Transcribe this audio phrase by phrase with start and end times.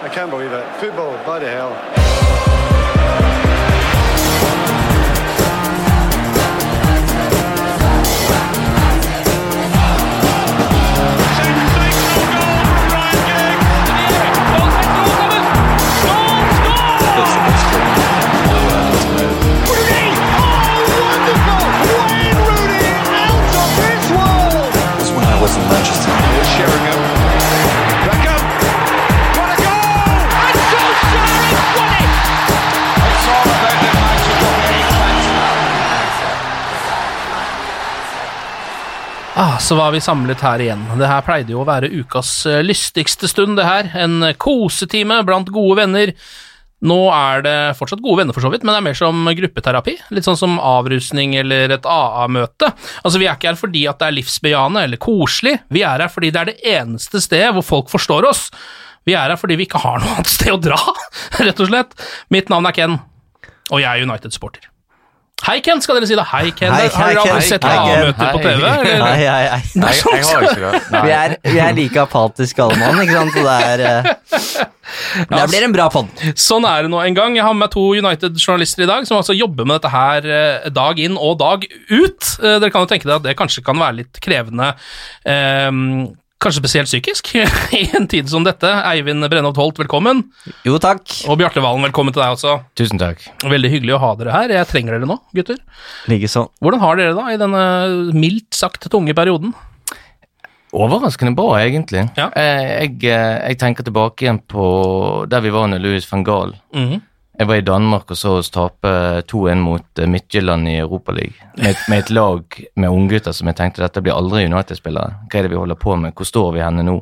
[0.00, 0.64] I can't believe it.
[0.76, 1.70] Football, bloody hell.
[24.96, 26.12] That's when I was in Manchester.
[26.56, 26.97] Sheringham.
[39.40, 40.80] Ah, så var vi samlet her igjen.
[40.98, 43.86] Det her pleide jo å være ukas eh, lystigste stund, det her.
[43.94, 46.10] En kosetime blant gode venner.
[46.82, 49.94] Nå er det fortsatt gode venner, for så vidt, men det er mer som gruppeterapi.
[50.10, 52.72] Litt sånn som avrusning eller et AA-møte.
[53.04, 56.10] Altså, vi er ikke her fordi at det er livsbejaende eller koselig, vi er her
[56.10, 58.48] fordi det er det eneste stedet hvor folk forstår oss.
[59.06, 60.80] Vi er her fordi vi ikke har noe annet sted å dra,
[61.46, 61.94] rett og slett.
[62.34, 62.98] Mitt navn er Ken,
[63.70, 64.66] og jeg er United-supporter.
[65.46, 66.24] Hei, Ken, skal dere si det.
[66.32, 66.72] Hei, Ken.
[66.74, 67.76] Hei, har dere aldri sett Hei.
[67.78, 68.64] AA-møter på TV?
[68.66, 70.72] Hei, er sånn Jeg har ikke.
[71.06, 73.36] Vi er, vi er like apatiske alle mann, ikke sant?
[73.36, 74.66] Så det er eh,
[75.30, 76.10] Det blir en bra pod.
[76.38, 77.38] Sånn er det nå en gang.
[77.38, 80.68] Jeg har med meg to United-journalister i dag, som altså jobber med dette her eh,
[80.74, 82.32] dag inn og dag ut.
[82.42, 84.72] Eh, Dere kan jo tenke dere at det kanskje kan være litt krevende,
[85.28, 85.70] eh,
[86.42, 87.32] kanskje spesielt psykisk,
[87.78, 88.68] i en tid som dette.
[88.86, 90.22] Eivind Brennhoft Holt, velkommen.
[90.66, 91.02] Jo, takk.
[91.28, 92.58] Og Bjarte Valen, velkommen til deg også.
[92.78, 93.24] Tusen takk.
[93.42, 94.54] Veldig hyggelig å ha dere her.
[94.60, 95.58] Jeg trenger dere nå, gutter.
[96.10, 96.46] Likeså.
[96.62, 97.64] Hvordan har dere det da i denne
[98.14, 99.54] mildt sagt tunge perioden?
[100.78, 102.04] Overraskende bra, egentlig.
[102.18, 102.28] Ja.
[102.36, 104.64] Jeg, Jeg, eh, jeg tenker tilbake igjen på
[105.30, 106.54] der vi var under Louis van Gaal.
[106.76, 107.00] Mhm.
[107.38, 108.90] Jeg var i Danmark og så oss tape
[109.30, 111.52] 2-1 mot eh, Midtjylland i Europaligaen.
[111.54, 115.20] Med, med et lag med unggutter som jeg tenkte dette blir aldri United-spillere.
[115.30, 116.16] Hva er det vi holder på med?
[116.18, 116.96] Hvor står vi henne nå?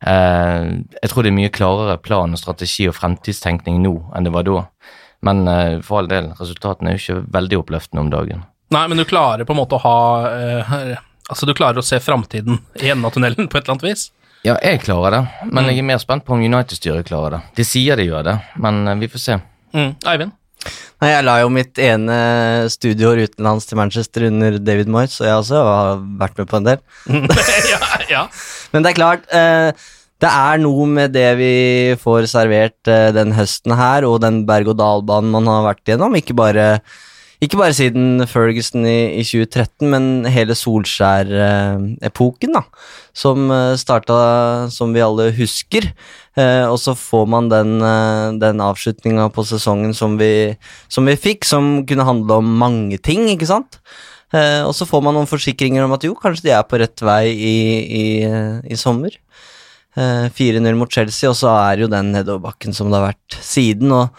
[0.00, 4.32] Eh, jeg tror det er mye klarere plan og strategi og fremtidstenkning nå enn det
[4.32, 4.62] var da.
[5.28, 8.46] Men eh, for all del, resultatene er jo ikke veldig oppløftende om dagen.
[8.72, 10.00] Nei, men du klarer på en måte å ha
[10.30, 10.96] eh,
[11.30, 14.08] Altså, du klarer å se framtiden i enden av tunnelen på et eller annet vis?
[14.40, 17.40] Ja, jeg klarer det, men jeg er mer spent på om United-styret klarer det.
[17.58, 19.36] De sier de gjør det, men eh, vi får se.
[19.76, 19.90] Mm.
[20.08, 20.32] Eivind?
[21.00, 22.16] Nei, jeg la jo mitt ene
[22.72, 26.68] studieår utenlands til Manchester under David Moyes, og jeg også har vært med på en
[26.70, 26.82] del.
[27.72, 27.80] ja,
[28.10, 28.24] ja.
[28.72, 29.70] Men det er klart, eh,
[30.20, 31.54] det er noe med det vi
[32.00, 36.16] får servert eh, den høsten her, og den berg-og-dal-banen man har vært igjennom.
[36.16, 36.68] Ikke bare,
[37.40, 42.62] ikke bare siden Ferguson i, i 2013, men hele Solskjær-epoken, da.
[43.16, 44.18] Som uh, starta,
[44.72, 45.88] som vi alle husker.
[46.38, 50.54] Eh, og så får man den, uh, den avslutninga på sesongen som vi,
[50.92, 53.80] som vi fikk, som kunne handle om mange ting, ikke sant?
[54.30, 57.02] Eh, og så får man noen forsikringer om at jo, kanskje de er på rett
[57.02, 57.56] vei i,
[58.00, 58.04] i,
[58.70, 59.16] i sommer.
[59.98, 63.90] Eh, 4-0 mot Chelsea, og så er jo den nedoverbakken som det har vært siden.
[63.90, 64.14] og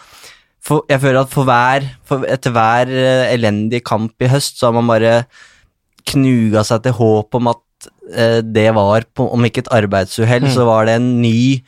[0.62, 4.70] for, jeg føler at for hver, for etter hver elendig elendige kamp i høst, så
[4.70, 5.24] har man bare
[6.12, 10.68] knuga seg til håp om at eh, det var, på, om ikke et arbeidsuhell, så
[10.70, 11.62] var det en ny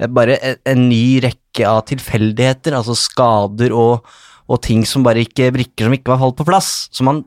[0.00, 4.06] eh, bare en, en ny rekke av tilfeldigheter, altså skader og,
[4.50, 6.72] og ting som bare ikke brikker som ikke var falt på plass.
[6.94, 7.24] Så man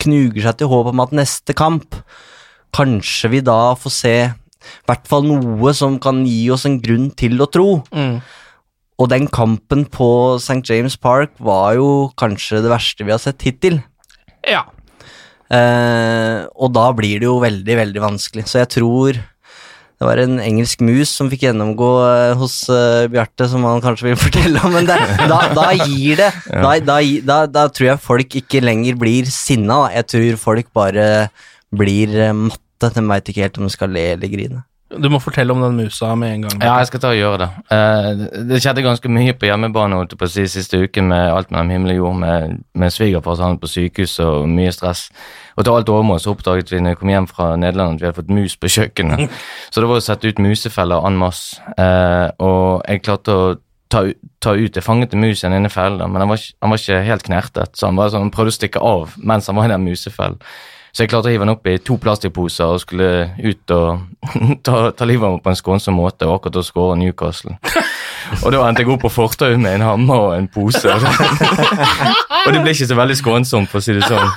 [0.00, 1.98] knuger seg til håp om at neste kamp
[2.70, 7.08] Kanskje vi da får se i hvert fall noe som kan gi oss en grunn
[7.18, 7.80] til å tro.
[7.90, 8.20] Mm.
[9.00, 10.60] Og den kampen på St.
[10.68, 13.80] James Park var jo kanskje det verste vi har sett hittil.
[14.44, 14.66] Ja.
[15.50, 18.44] Eh, og da blir det jo veldig, veldig vanskelig.
[18.50, 19.16] Så jeg tror
[20.00, 24.10] det var en engelsk mus som fikk gjennomgå eh, hos eh, Bjarte, som han kanskje
[24.10, 24.96] vil fortelle om, men det,
[25.28, 26.30] da, da gir det
[26.64, 26.96] da, da,
[27.28, 29.82] da, da tror jeg folk ikke lenger blir sinna.
[29.92, 31.06] Jeg tror folk bare
[31.72, 32.64] blir eh, matte.
[32.80, 34.62] De veit ikke helt om de skal le eller grine.
[34.90, 36.56] Du må fortelle om den musa med en gang.
[36.64, 37.48] Ja, jeg skal ta og gjøre det.
[37.76, 38.08] Eh,
[38.50, 41.92] det skjedde ganske mye på hjemmebane holdt på si, siste uken med alt mellom himmel
[41.94, 45.06] og jord, med, med svigerfar som havnet på sykehus og mye stress.
[45.54, 48.08] Og til alt overmål så oppdaget vi når vi kom hjem fra Nederland at vi
[48.08, 49.38] hadde fått mus på kjøkkenet.
[49.70, 51.62] så det var å sette ut musefeller en masse.
[51.78, 53.46] Eh, og jeg klarte å
[53.90, 54.04] ta,
[54.42, 56.82] ta ut Jeg fanget en mus i den ene fellen, men han var, han var
[56.82, 59.74] ikke helt knertet, så han, var sånn, prøvde å stikke av mens han var i
[59.74, 60.42] den musefellen.
[60.90, 64.00] Så jeg klarte å hive den opp i to plastposer og skulle ut og
[64.66, 67.56] ta, ta livet av ham på en skånsom måte, og akkurat å skåra Newcastle.
[68.44, 70.86] Og da endte jeg opp på fortauet med en hammer og en pose.
[72.44, 74.28] Og det ble ikke så veldig skånsomt, for å si det sånn.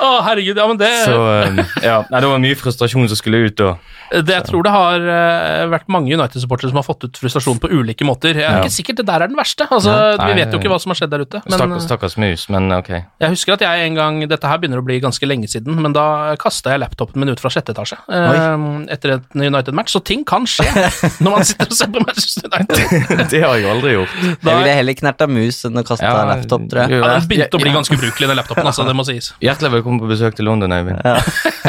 [0.00, 3.44] Å, herregud, ja, men det Så eh, ja, nei, det var mye frustrasjon som skulle
[3.46, 3.60] ut.
[3.64, 3.78] og
[4.10, 7.70] Det, jeg tror det har uh, vært mange United-supportere som har fått ut frustrasjon på
[7.70, 8.34] ulike måter.
[8.34, 8.62] Jeg er Ja.
[8.64, 9.66] ikke sikkert det der er den verste.
[9.70, 11.42] Altså, Nei, vi vet jo ikke hva som har skjedd der ute.
[11.46, 12.90] Men Stakkars, stakkars mus, men ok.
[13.22, 15.94] jeg husker at jeg en gang Dette her begynner å bli ganske lenge siden, men
[15.94, 20.24] da kasta jeg laptopen min ut fra sjette etasje uh, etter et United-match, så ting
[20.26, 20.66] kan skje
[21.22, 23.06] når man sitter og ser på Manchester United.
[23.32, 24.18] det har jeg aldri gjort.
[24.26, 26.98] Jeg ville heller knerta mus enn å kaste Ja, laptop, tror jeg.
[26.98, 29.30] Ja, den begynte å bli ganske ubrukelig, den laptopen, altså, det må sies.
[29.60, 31.02] Hjertelig velkommen på besøk til London, Øyvind.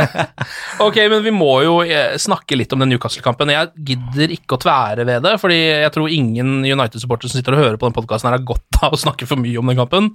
[0.86, 3.52] Ok, men vi må jo eh, snakke litt om den Newcastle-kampen.
[3.52, 7.62] Jeg gidder ikke å tvære ved det, fordi jeg tror ingen United-supportere som sitter og
[7.66, 10.08] hører på den podkasten, har godt av å snakke for mye om den kampen.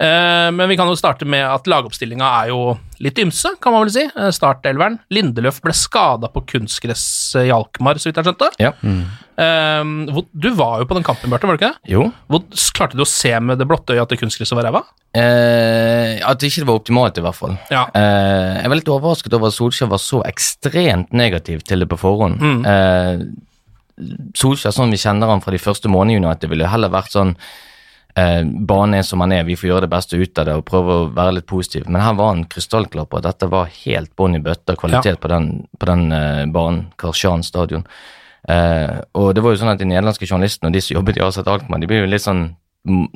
[0.00, 3.84] Eh, Men vi kan jo starte med at lagoppstillinga er jo litt ymse, kan man
[3.84, 4.04] vel si.
[4.06, 4.98] Eh, Startelveren.
[5.10, 7.04] Lindeløf ble skada på kunstgress
[7.42, 8.48] i Alkmaar, så vidt jeg skjønte.
[8.62, 8.72] Ja.
[8.82, 9.04] Mm.
[10.32, 11.90] Du var jo på den kampen, Bjarte, var du ikke det?
[11.90, 12.04] Jo.
[12.30, 12.44] Hvor
[12.76, 14.82] klarte du å se med det blotte øyet at det kunstgresset var ræva?
[15.18, 17.56] Eh, at det ikke var optimalt, i hvert fall.
[17.72, 17.86] Ja.
[17.96, 21.98] Eh, jeg var litt overrasket over at Solskjær var så ekstremt negativ til det på
[22.00, 22.38] forhånd.
[22.40, 22.62] Mm.
[22.68, 23.24] Eh,
[24.38, 27.34] Solskjær, sånn vi kjenner han fra de første månedene i United, ville heller vært sånn
[28.18, 30.66] eh, Banen er som han er, vi får gjøre det beste ut av det og
[30.68, 31.86] prøve å være litt positiv.
[31.88, 35.30] Men her var han krystallklar på at dette var helt bånn i bøtta kvalitet på
[35.32, 37.86] den, på den eh, banen, Karsjan stadion.
[38.48, 41.24] Eh, og det var jo sånn at de nederlandske journalistene og de som jobbet i
[41.24, 42.44] Aset Alkmaar, de blir jo litt sånn
[42.88, 43.06] mm,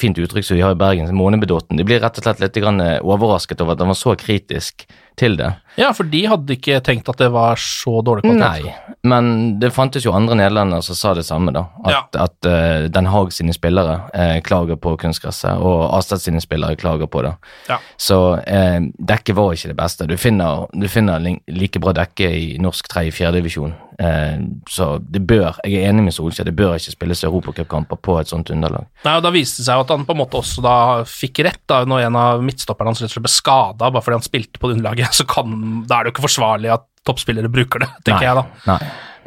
[0.00, 1.76] fint uttrykk som vi har i Bergen, månebedåten.
[1.76, 4.86] De blir rett og slett litt grann, eh, overrasket over at han var så kritisk
[5.18, 5.52] til det.
[5.78, 8.66] Ja, for de hadde ikke tenkt at det var så dårlig kvalitet.
[8.68, 9.30] Nei, men
[9.62, 11.64] det fantes jo andre nederlendere som sa det samme, da.
[11.90, 16.78] At, at uh, Den Haag sine spillere uh, klager på kunstgresset, og Astad sine spillere
[16.78, 17.34] klager på det.
[17.70, 17.80] Ja.
[17.98, 20.06] Så uh, dekket var ikke det beste.
[20.10, 23.74] Du finner, du finner like bra dekke i norsk 3.-4.-divisjon.
[23.98, 24.38] Eh,
[24.70, 28.30] så det bør, jeg er enig med Solskjær, det bør ikke spilles europacupkamper på et
[28.30, 28.88] sånt underlag.
[29.04, 30.76] Nei, og Da viste det seg at han på en måte også da
[31.08, 34.60] fikk rett, da, når en av midtstopperne hans og ble skada bare fordi han spilte
[34.60, 35.03] på det underlaget.
[35.12, 38.38] Så kan, da er det jo ikke forsvarlig at toppspillere bruker det, tenker Nei, jeg
[38.38, 38.44] da.
[38.70, 38.78] Nei.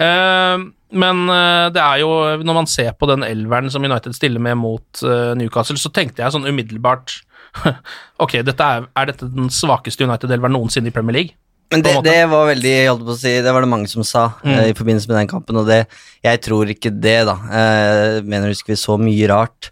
[0.08, 0.66] Eh,
[0.98, 2.12] men eh, det er jo,
[2.48, 6.24] når man ser på den elveren som United stiller med mot eh, Newcastle, så tenkte
[6.24, 7.20] jeg sånn umiddelbart
[8.24, 11.38] Ok, dette er, er dette den svakeste United-elveren noensinne i Premier League?
[11.74, 14.06] Men det, det var veldig, jeg holdt på å si, det var det mange som
[14.08, 14.70] sa Mm.
[14.70, 15.82] i forbindelse med den kampen, og det,
[16.24, 17.34] jeg tror ikke det, da.
[17.60, 19.68] Eh, mener husker vi så mye rart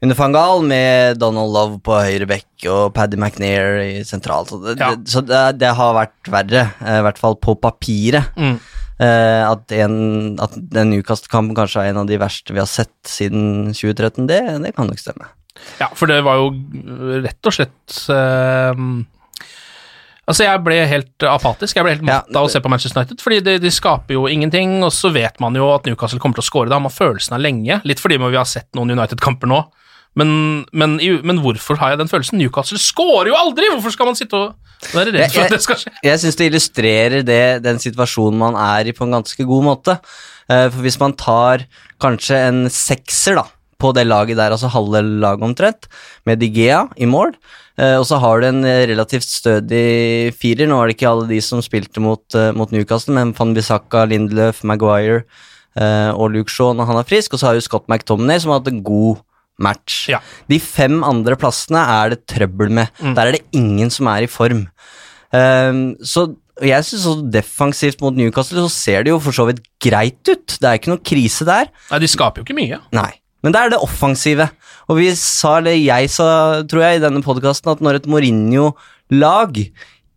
[0.00, 4.48] under van Gaal med Donald Love på høyre bekk og Paddy McNair i sentralt.
[4.52, 4.94] Så det, Ja.
[5.04, 8.30] så det, det har vært verre, eh, i hvert fall på papiret.
[8.36, 8.56] Mm.
[9.00, 9.98] Eh, at, en,
[10.40, 14.40] at den Newcastle-kampen kanskje er en av de verste vi har sett siden 2013, det,
[14.64, 15.28] det kan nok stemme.
[15.80, 16.50] Ja, for det var jo
[17.20, 18.84] rett og slett eh,
[20.30, 21.74] Altså, jeg ble helt apatisk.
[21.74, 24.28] Jeg ble helt matt av å se på Manchester United, fordi de, de skaper jo
[24.30, 26.70] ingenting, og så vet man jo at Newcastle kommer til å score.
[26.70, 29.58] Da har man følelsen av lenge, litt fordi vi har sett noen United-kamper nå.
[30.18, 30.30] Men,
[30.74, 32.40] men, men hvorfor har jeg den følelsen?
[32.40, 33.68] Newcastle scorer jo aldri!
[33.70, 35.92] Hvorfor skal man sitte og være redd for at det skal skje?
[36.02, 39.96] Jeg syns det illustrerer det, den situasjonen man er i på en ganske god måte.
[40.50, 41.62] Eh, For hvis man tar
[42.02, 43.46] kanskje en sekser da,
[43.80, 45.86] på det laget der, altså halve laget omtrent,
[46.28, 47.36] med Digea i mål,
[47.78, 50.66] eh, og så har du en relativt stødig firer.
[50.68, 54.04] Nå er det ikke alle de som spilte mot, eh, mot Newcastle, men Van Bissaka,
[54.10, 55.22] Lindløf, Maguire
[55.78, 58.50] eh, og Luke Shaw når han er frisk, og så har jo Scott McTominay som
[58.50, 59.22] har hatt en god
[59.62, 60.06] match.
[60.50, 62.92] De fem andre plassene er det trøbbel med.
[63.00, 64.66] Der er det ingen som er i form.
[65.30, 69.62] Um, så jeg synes også defensivt mot Newcastle så ser det jo for så vidt
[69.82, 70.58] greit ut.
[70.60, 71.70] Det er ikke noe krise der.
[71.90, 72.80] Nei, de skaper jo ikke mye.
[72.96, 73.12] Nei.
[73.40, 74.50] Men det er det offensive.
[74.90, 76.26] Og vi sa, eller jeg sa,
[76.68, 79.62] tror jeg, i denne podkasten at når et Mourinho-lag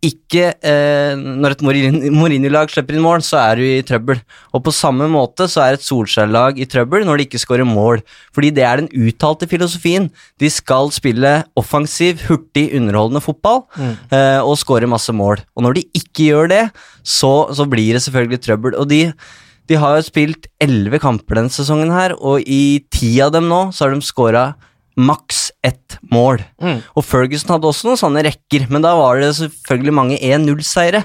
[0.04, 4.20] ikke eh, Når et Mourinho-lag slipper inn mål, så er du i trøbbel.
[4.54, 8.02] Og på samme måte så er et Solskjær-lag i trøbbel når de ikke skårer mål.
[8.34, 10.10] Fordi det er den uttalte filosofien.
[10.40, 15.42] De skal spille offensiv, hurtig, underholdende fotball eh, og skåre masse mål.
[15.56, 16.62] Og når de ikke gjør det,
[17.02, 18.78] så, så blir det selvfølgelig trøbbel.
[18.80, 19.08] Og de
[19.70, 23.70] de har jo spilt elleve kamper denne sesongen her, og i ti av dem nå
[23.72, 24.42] så har de scora
[24.94, 26.42] maks ett mål.
[26.94, 31.04] Og Ferguson hadde også noen sånne rekker, men da var det selvfølgelig mange 1-0-seire.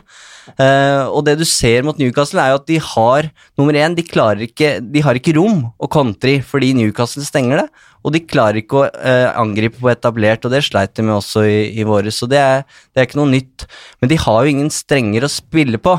[0.58, 3.28] Uh, og det du ser mot Newcastle, er jo at de har
[3.60, 7.62] Nummer én, de klarer ikke De har ikke rom å kontre i fordi Newcastle stenger
[7.62, 7.68] det.
[8.02, 11.44] Og de klarer ikke å uh, angripe på etablert, og det sleit de med også
[11.46, 12.18] i, i våres.
[12.22, 13.68] Så det er, det er ikke noe nytt.
[14.00, 15.98] Men de har jo ingen strenger å spille på.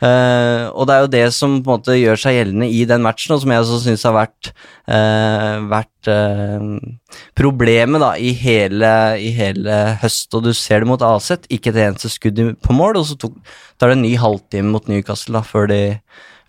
[0.00, 3.04] Eh, og det er jo det som på en måte gjør seg gjeldende i den
[3.04, 4.52] matchen, og som jeg også syns har vært,
[4.88, 10.32] uh, vært uh, problemet da, i hele, i hele høst.
[10.36, 13.36] Og du ser det mot Aset, ikke et eneste skudd på mål, og så tok,
[13.76, 15.80] tar det en ny halvtime mot Newcastle da, før de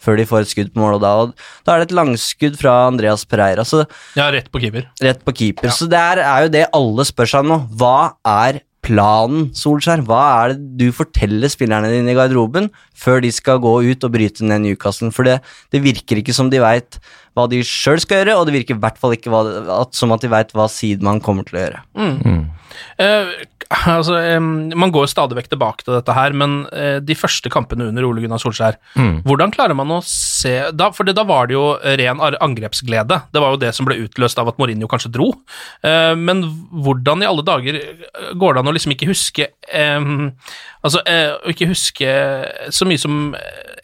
[0.01, 2.55] før de får et skudd på mål, og da, og da er det et langskudd
[2.57, 3.61] fra Andreas Pereira.
[3.67, 3.83] Så
[4.17, 4.87] Ja, rett på keeper.
[4.97, 5.69] Rett på keeper.
[5.69, 7.59] Så det er, er jo det alle spør seg om nå.
[7.77, 10.03] Hva er planen, Solskjær?
[10.07, 14.13] Hva er det du forteller spillerne dine i garderoben før de skal gå ut og
[14.13, 15.11] bryte ned Newcastle?
[15.13, 15.39] For det,
[15.73, 16.99] det virker ikke som de veit
[17.37, 19.45] hva de sjøl skal gjøre, og det virker i hvert fall ikke hva,
[19.81, 21.81] at, som at de veit hva Seedman kommer til å gjøre.
[21.95, 22.43] Mm.
[23.01, 23.31] Uh,
[23.91, 27.87] altså, um, man går stadig vekk tilbake til dette her, men uh, de første kampene
[27.91, 29.21] under Ole Gunnar Solskjær, Mm.
[29.23, 33.21] hvordan klarer man å se da, For da var det jo ren angrepsglede.
[33.31, 35.29] Det var jo det som ble utløst av at Mourinho kanskje dro.
[35.85, 36.43] Uh, men
[36.83, 37.79] hvordan i alle dager
[38.35, 40.31] går det an å liksom ikke huske um,
[40.81, 42.11] Altså, å ikke huske
[42.73, 43.35] så mye som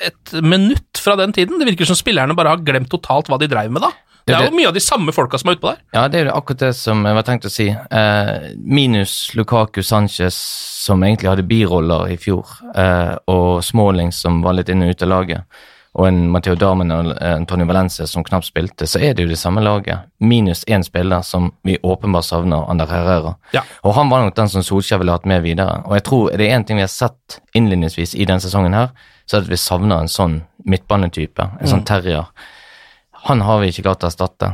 [0.02, 1.60] et minutt fra den tiden?
[1.62, 3.92] Det virker som spillerne bare har glemt totalt hva de dreiv med da.
[4.28, 5.78] Det er jo mye av de samme folka som er utpå der.
[5.96, 7.70] Ja, det er jo akkurat det som jeg var tenkt å si.
[7.72, 10.36] Eh, minus Lukaku Sanchez,
[10.84, 12.44] som egentlig hadde biroller i fjor,
[12.76, 15.62] eh, og Smalling, som var litt inne og ute av laget,
[15.98, 19.40] og en Matteo Darmen og Antonio Valencia som knapt spilte, så er det jo det
[19.40, 20.04] samme laget.
[20.20, 23.38] Minus én spiller som vi åpenbart savner, Ander Herrera.
[23.56, 23.64] Ja.
[23.84, 25.80] Og han var nok den som Solskjær ville hatt med videre.
[25.88, 28.92] Og jeg tror det er én ting vi har sett innledningsvis i denne sesongen her,
[29.26, 31.90] så er det at vi savner en sånn midtbanetype, en sånn Mm.
[33.28, 34.54] Han har vi ikke klart å erstatte.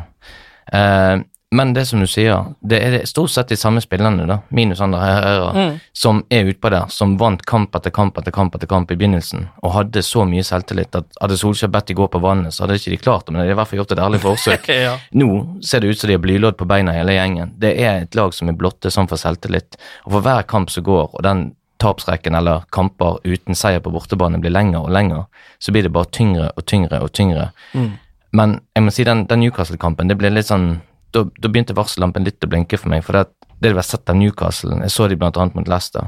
[0.74, 1.20] Eh,
[1.54, 5.00] men det som du sier, det er stort sett de samme spillerne, da, minus andre
[5.04, 5.76] Herrera, Mm.
[5.94, 9.50] som er utpå der, som vant kamp etter kamp etter kamp etter kamp i begynnelsen,
[9.62, 12.80] og hadde så mye selvtillit at hadde Solskjær bedt de gå på vannet, så hadde
[12.82, 14.68] ikke de klart det, men de har i hvert fall gjort et ærlig forsøk.
[14.88, 14.98] Ja.
[15.14, 17.54] Nå ser det ut som de har blylodd på beina hele gjengen.
[17.60, 19.78] Det er et lag som er blotte sånn for selvtillit,
[20.08, 21.52] og for hver kamp som går, og den
[21.84, 25.26] tapsrekken eller kamper uten seier på bortebane blir lenger og lenger,
[25.60, 27.52] så blir det bare tyngre og tyngre og tyngre.
[27.76, 27.92] Mm.
[28.34, 30.80] Men jeg må si den, den Newcastle-kampen, det ble litt sånn
[31.14, 33.04] Da, begynte varsellampen litt å blinke for meg.
[33.06, 33.28] For det,
[33.62, 36.08] det vi har sett av Newcastle Jeg så de annet mot Leicester,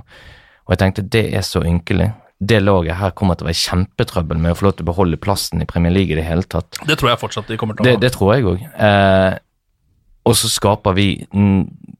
[0.65, 2.07] og jeg tenkte det er så ynkelig.
[2.41, 5.17] Det laget her kommer til å være kjempetrøbbel med å få lov til å beholde
[5.21, 6.79] plassen i Premier League i det hele tatt.
[6.89, 8.01] Det tror jeg fortsatt de kommer til å Det, ha.
[8.01, 8.65] det tror jeg òg.
[8.89, 9.37] Eh,
[10.25, 11.07] og så skaper vi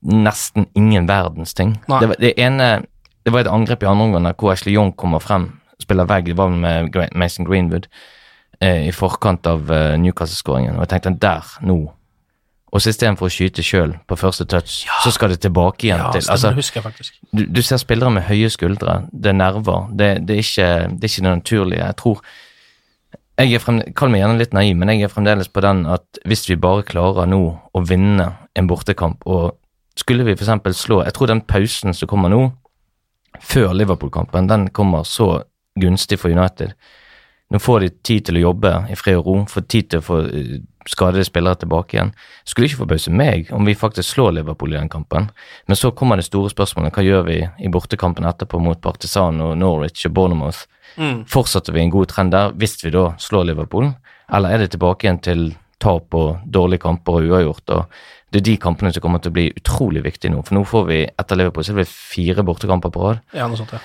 [0.01, 1.75] nesten ingen verdens ting.
[1.87, 2.85] Det, var- det ene
[3.25, 5.47] Det var et angrep i andre omgang hvor Ashley Young kommer frem,
[5.81, 7.87] spiller vegg, det var med Mason Greenwood,
[8.87, 10.75] i forkant av eh, Newcastle-skåringen.
[10.77, 11.77] Og jeg tenkte der, nå.
[12.75, 16.09] Og så istedenfor å skyte sjøl på første touch, så skal det tilbake igjen Ja,
[16.11, 16.51] til altså,
[17.31, 19.87] du, du ser spillere med høye skuldre, det er nerver.
[19.95, 21.85] Det, det, er, ikke, det er ikke det naturlige.
[21.85, 22.25] Jeg tror
[23.35, 26.19] jeg er frem, Kall meg gjerne litt naiv, men jeg er fremdeles på den at
[26.27, 27.41] hvis vi bare klarer nå
[27.75, 29.55] å vinne en bortekamp, og
[29.99, 30.51] skulle vi f.eks.
[30.75, 32.41] slå Jeg tror den pausen som kommer nå,
[33.39, 35.43] før Liverpool-kampen, den kommer så
[35.79, 36.71] gunstig for United.
[37.55, 40.03] Nå får de tid til å jobbe i fred og ro, får tid til å
[40.03, 40.55] få eh,
[40.91, 42.09] skadede spillere tilbake igjen.
[42.43, 45.29] Skulle ikke forbause meg om vi faktisk slår Liverpool i den kampen,
[45.63, 46.91] men så kommer det store spørsmålet.
[46.91, 50.65] Hva gjør vi i bortekampen etterpå mot Partisan og Norwich og Bournemouth?
[50.99, 51.21] Mm.
[51.31, 53.87] Fortsetter vi en god trend der hvis vi da slår Liverpool,
[54.35, 55.45] eller er det tilbake igjen til
[55.79, 57.71] tap og dårlige kamper og uavgjort?
[57.77, 60.65] og Det er de kampene som kommer til å bli utrolig viktige nå, for nå
[60.67, 63.79] får vi etter Liverpool så er det fire bortekamper på rad, Ja, noe sånt, ja.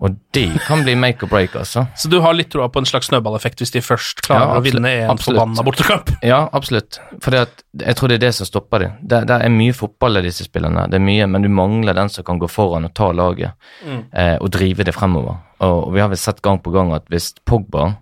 [0.00, 1.86] Og de kan bli make or break, altså.
[1.98, 4.64] Så du har litt troa på en slags snøballeffekt hvis de først klarer Ja, å
[4.64, 6.12] vinne en forbanna bortekamp?
[6.22, 7.00] Ja, absolutt.
[7.24, 8.92] For jeg tror det er det som stopper dem.
[9.02, 12.08] Det, det er mye fotball i disse spillene, det er mye, men du mangler den
[12.14, 14.04] som kan gå foran og ta laget Mm.
[14.12, 15.36] eh, og drive det fremover.
[15.60, 17.96] Og, og vi har vel sett gang på gang at hvis Pogba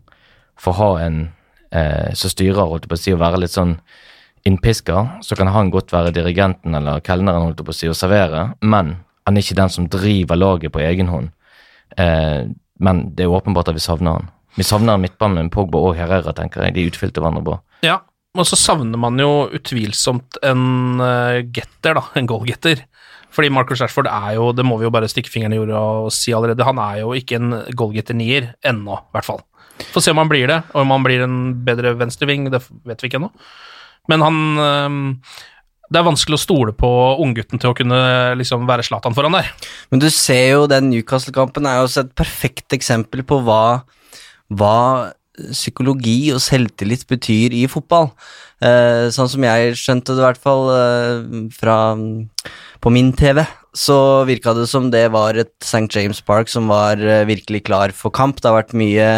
[0.60, 1.18] får ha en
[1.72, 3.76] eh, som styrer, holdt jeg på å si, og være litt sånn
[4.46, 7.96] innpisker, så kan han godt være dirigenten eller kelneren, holdt jeg på å si, og
[7.98, 11.32] servere, men han er ikke den som driver laget på egen hånd.
[11.96, 12.48] Eh,
[12.82, 14.28] men det er åpenbart at vi savner han.
[14.56, 16.76] Vi savner midtbanen med Pogba og Herrera, tenker jeg.
[16.76, 17.58] De utfylte hverandre bra.
[17.84, 18.00] Ja,
[18.36, 22.04] og så savner man jo utvilsomt en uh, getter, da.
[22.16, 22.84] En goalgetter.
[23.36, 26.12] Fordi Marcus Rashford er jo, det må vi jo bare stikke fingeren i jorda og
[26.14, 29.42] si allerede, han er jo ikke en goalgetter-nier ennå, i hvert fall.
[29.92, 33.02] Få se om han blir det, og om han blir en bedre venstreving, det vet
[33.02, 33.28] vi ikke ennå.
[34.08, 35.02] Men han øhm,
[35.86, 36.88] Det er vanskelig å stole på
[37.22, 37.98] unggutten til å kunne
[38.40, 39.52] liksom være Zlatan foran der.
[39.92, 43.84] Men du ser jo den Newcastle-kampen er jo også et perfekt eksempel på hva,
[44.50, 44.80] hva
[45.52, 48.10] psykologi og selvtillit betyr i fotball.
[48.64, 51.78] Eh, sånn som jeg skjønte det i hvert fall eh, fra
[52.80, 53.42] på min TV,
[53.76, 55.86] så virka det som det var et St.
[55.92, 58.40] James Park som var eh, virkelig klar for kamp.
[58.40, 59.10] Det har vært mye,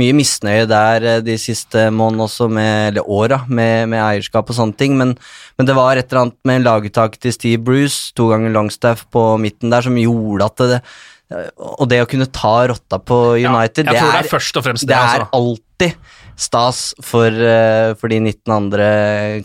[0.00, 4.58] mye misnøye der eh, de siste månedene også, med, eller åra, med, med eierskap og
[4.58, 4.96] sånne ting.
[5.00, 5.16] Men,
[5.56, 9.28] men det var et eller annet med laguttak til Steve Bruce, to ganger Longstaff på
[9.42, 10.80] midten der, som gjorde at det
[11.26, 14.92] og det å kunne ta rotta på United, ja, det er, er og fremst det,
[14.92, 15.30] det er altså.
[15.34, 15.96] alltid
[16.36, 18.86] stas for, eh, for de 19 andre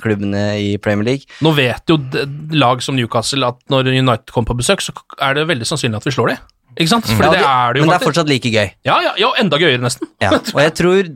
[0.04, 1.40] klubbene i Premier League.
[1.42, 1.98] Nå vet jo
[2.54, 6.10] lag som Newcastle at når United kommer på besøk, så er det veldig sannsynlig at
[6.10, 6.50] vi slår dem.
[6.78, 7.08] Ikke sant?
[7.10, 8.70] Fordi Ja, det er det jo men det er fortsatt like gøy.
[8.88, 10.08] Ja, ja, ja, enda gøyere, nesten.
[10.24, 11.10] Ja, og jeg tror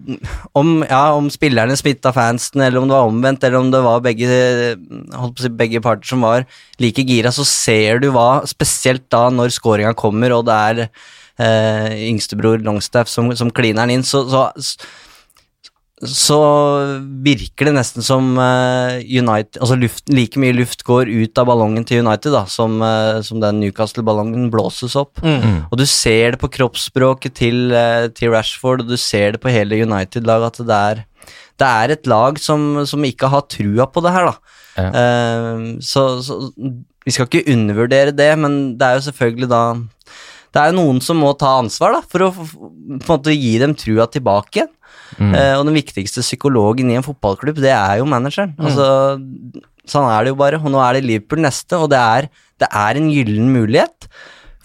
[0.60, 4.04] om, ja, om spillerne smitta fansen, eller om det var omvendt, eller om det var
[4.04, 4.28] begge,
[5.40, 6.44] si, begge parter som var
[6.84, 12.06] like gira, så ser du hva, spesielt da når scoringa kommer, og det er eh,
[12.10, 14.50] yngstebror Longstaff som, som kliner den inn, så, så,
[16.10, 16.40] så
[17.26, 21.86] virker det nesten som eh, United Altså luft, like mye luft går ut av ballongen
[21.88, 25.22] til United da, som, eh, som den Newcastle-ballongen blåses opp.
[25.24, 25.66] Mm.
[25.70, 29.54] Og du ser det på kroppsspråket til, eh, til Rashford, og du ser det på
[29.54, 31.06] hele United-laget at det er,
[31.62, 34.62] det er et lag som, som ikke har trua på det her, da.
[34.76, 34.90] Ja.
[34.92, 36.36] Uh, så, så
[37.06, 39.62] vi skal ikke undervurdere det, men det er jo selvfølgelig da
[40.52, 43.54] Det er jo noen som må ta ansvar da, for å på en måte gi
[43.62, 44.68] dem trua tilbake
[45.18, 45.36] igjen.
[45.36, 48.56] Eh, og den viktigste psykologen i en fotballklubb, det er jo manageren.
[48.60, 48.88] Altså,
[49.88, 50.62] sånn er det jo bare.
[50.62, 52.30] Og nå er det Liverpool neste, og det er,
[52.62, 54.10] det er en gyllen mulighet.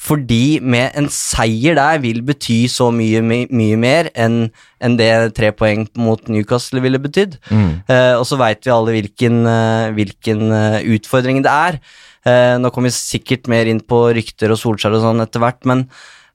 [0.00, 4.46] Fordi med en seier der vil bety så mye, my, mye mer enn
[4.80, 7.36] en det tre poeng mot Newcastle ville betydd.
[7.52, 11.76] Eh, og så veit vi alle hvilken, eh, hvilken eh, utfordring det er.
[12.24, 15.60] Eh, nå kommer vi sikkert mer inn på rykter og Solskjær og sånn etter hvert,
[15.68, 15.84] men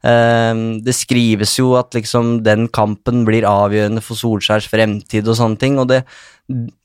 [0.05, 5.79] det skrives jo at liksom den kampen blir avgjørende for Solskjærs fremtid og sånne ting,
[5.81, 6.03] og det,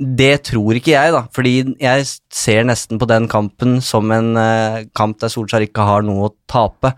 [0.01, 4.87] det tror ikke jeg, da, fordi jeg ser nesten på den kampen som en eh,
[4.97, 6.95] kamp der Solskjær ikke har noe å tape.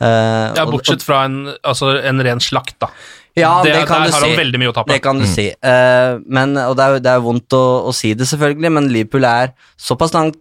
[0.00, 2.88] Eh, Ja, bortsett fra en, altså, en ren slakt, da.
[3.36, 4.32] ja, det, det, kan der du har si.
[4.32, 4.94] han veldig mye å tape.
[4.94, 5.48] Det kan du si.
[5.52, 9.28] Eh, men, og det er, det er vondt å, å si det, selvfølgelig, men Liverpool
[9.28, 10.40] er såpass langt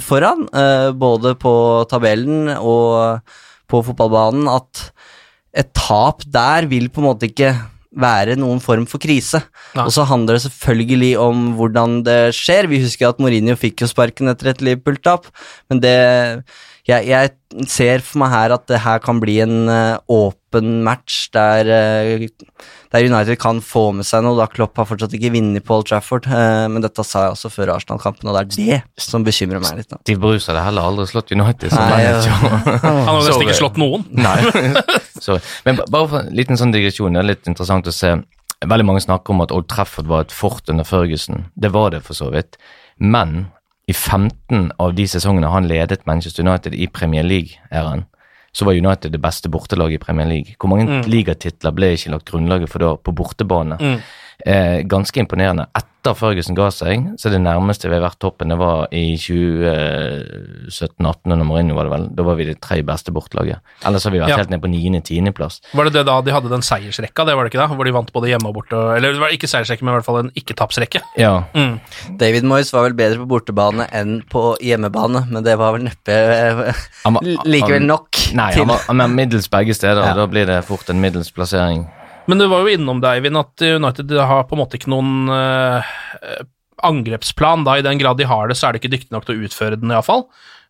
[0.00, 0.46] foran,
[0.96, 1.50] både på
[1.90, 3.18] tabellen og
[3.70, 4.90] på fotballbanen, at
[5.60, 7.54] et tap der vil på en måte ikke
[8.00, 9.40] være noen form for krise.
[9.74, 9.82] Nei.
[9.88, 12.68] Og så handler det selvfølgelig om hvordan det skjer.
[12.70, 15.26] Vi husker at Mourinho fikk jo sparken etter et Liverpool-tap,
[15.70, 15.96] men det
[16.88, 21.30] jeg, jeg ser for meg her at det her kan bli en åpen åpen match
[21.32, 22.28] der, eh,
[22.90, 25.86] der United kan få med seg noe, da Klopp har fortsatt ikke vunnet på Old
[25.86, 26.26] Trafford.
[26.26, 29.78] eh, men dette sa jeg også før Arsenal-kampen, og det er det som bekymrer meg
[29.78, 29.90] litt.
[29.94, 30.00] nå.
[30.02, 32.18] Steve Bruce hadde heller aldri slått United som Nei, ja.
[32.82, 34.04] Han har nesten ikke slått noen.
[34.26, 35.38] Nei.
[35.68, 38.16] Men bare for en liten sånn digresjon, det er litt interessant å se.
[38.60, 41.46] Veldig mange snakker om at Old Trafford var et fort under Ferguson.
[41.54, 42.58] Det var det for så vidt.
[42.98, 43.46] Men
[43.88, 48.04] i 15 av de sesongene han ledet Manchester United i Premier League-æraen,
[48.52, 50.54] så var United det beste bortelaget i Premier League.
[50.58, 51.02] Hvor mange Mm.
[51.10, 53.76] ligatitler ble ikke lagt grunnlaget for da på bortebane?
[53.80, 54.00] Mm.
[54.46, 55.66] Eh, ganske imponerende.
[55.76, 61.34] Etter Ferguson ga seg, så det nærmeste vi har vært toppen, det var i 2017-18
[61.34, 62.06] under Mourinho, var det vel.
[62.16, 63.58] Da var vi det tre beste bortelaget.
[63.84, 64.36] Ellers har vi vært Ja.
[64.40, 65.60] helt ned på niende-tiendeplass.
[65.74, 67.74] Var det det da de hadde den seiersrekka, det var det ikke da?
[67.74, 68.76] Hvor de vant både hjemme og borte?
[68.96, 71.00] Eller det var ikke seiersrekke, men i hvert fall en ikke-tapsrekke.
[71.18, 71.44] Ja.
[71.54, 71.80] Mm.
[72.16, 76.72] David Moyes var vel bedre på bortebane enn på hjemmebane, men det var vel neppe
[77.44, 80.02] likevel nok Nei, til han var, middels begge steder.
[80.02, 80.14] Ja.
[80.14, 81.86] Da blir det fort en middels plassering.
[82.28, 85.30] Men du var jo innom det, Eivind, at United har på en måte ikke noen
[85.32, 85.86] uh,
[86.86, 87.64] angrepsplan.
[87.66, 89.48] da I den grad de har det, så er de ikke dyktige nok til å
[89.48, 90.26] utføre den, iallfall.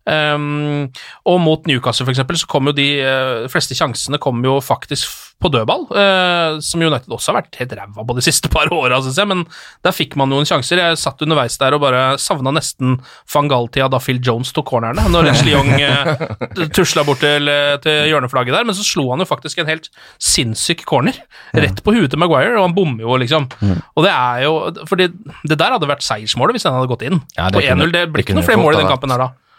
[0.09, 0.89] Um,
[1.29, 5.30] og mot Newcastle, for eksempel, så kom jo de eh, fleste sjansene kom jo faktisk
[5.41, 8.99] på dødball, eh, som United også har vært helt ræva på de siste par åra,
[9.01, 9.45] syns jeg, men
[9.87, 10.83] der fikk man noen sjanser.
[10.83, 12.99] Jeg satt underveis der og bare savna nesten
[13.31, 18.13] Fangal-tida da Phil Jones tok cornerne, når Ashley Young eh, tusla bort til, eh, til
[18.13, 21.17] hjørneflagget der, men så slo han jo faktisk en helt sinnssyk corner,
[21.57, 23.49] rett på huet til Maguire, og han bommer jo, liksom.
[23.97, 24.57] Og det er jo
[24.89, 25.11] For det,
[25.49, 27.21] det der hadde vært seiersmålet hvis den hadde gått inn.
[27.37, 27.93] Ja, på 1-0.
[27.95, 29.50] Det blir ikke noe flere mål i den kampen her, da.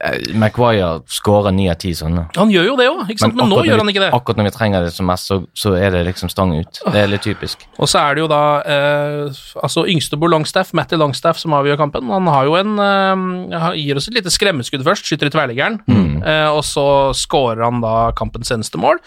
[0.00, 2.28] Eh, Maguire skårer ni av ti sånne.
[2.36, 3.34] Han gjør jo det òg, sant?
[3.38, 4.10] Men, nå gjør han ikke det.
[4.14, 6.80] Akkurat når vi trenger det som mest, så, så er det liksom stang ut.
[6.84, 7.64] Det er litt typisk.
[7.78, 12.12] Og så er det jo da eh, altså yngstebo Longstaff, Matty Longstaff, som avgjør kampen.
[12.14, 15.80] Han har jo en eh, gir oss et lite skremmeskudd først, skyter i tverrliggeren,
[16.22, 19.02] eh, og så skårer han da kampens eneste mål.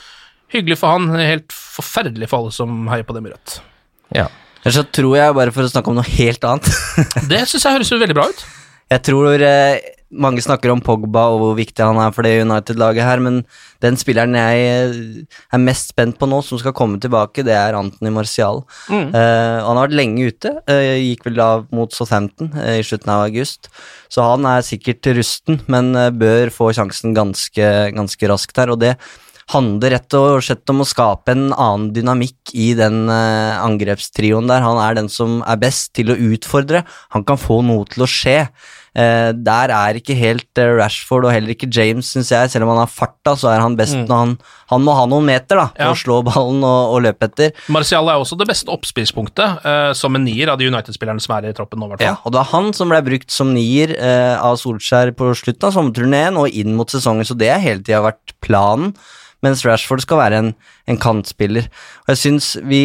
[0.51, 3.61] Hyggelig for han, helt forferdelig for alle som heier på dem i rødt.
[4.17, 4.27] Ja.
[4.61, 6.67] Eller så tror jeg, bare for å snakke om noe helt annet
[7.31, 8.43] Det syns jeg høres jo veldig bra ut.
[8.91, 9.77] Jeg tror eh,
[10.11, 13.41] mange snakker om Pogba og hvor viktig han er for det United-laget her, men
[13.83, 17.77] den spilleren jeg eh, er mest spent på nå, som skal komme tilbake, det er
[17.77, 18.63] Anthony Martial.
[18.91, 19.09] Mm.
[19.15, 23.13] Uh, han har vært lenge ute, uh, gikk vel av mot Southampton uh, i slutten
[23.13, 23.71] av august,
[24.11, 28.95] så han er sikkert rusten, men bør få sjansen ganske, ganske raskt her, og det
[29.51, 34.63] handler rett og slett om å skape en annen dynamikk i den angrepstrioen der.
[34.63, 36.85] Han er den som er best til å utfordre.
[37.11, 38.45] Han kan få noe til å skje.
[38.93, 42.49] Eh, der er ikke helt eh, Rashford og heller ikke James, syns jeg.
[42.51, 44.07] Selv om han har farta, så er han best Mm.
[44.09, 44.33] når han,
[44.71, 45.91] han må ha noen meter da, for Ja.
[45.93, 47.53] å slå ballen og, og løpe etter.
[47.71, 51.49] Martial er også det beste oppspillspunktet, eh, som en nier av de United-spillerne som er
[51.49, 54.35] i troppen nå, i Ja, og det var han som ble brukt som nier eh,
[54.41, 58.01] av Solskjær på slutten av sommerturneen og inn mot sesongen, så det har hele tida
[58.03, 58.93] vært planen.
[59.41, 60.51] Mens Rashford skal være en,
[60.89, 61.69] en kantspiller.
[62.05, 62.81] Og jeg syns vi,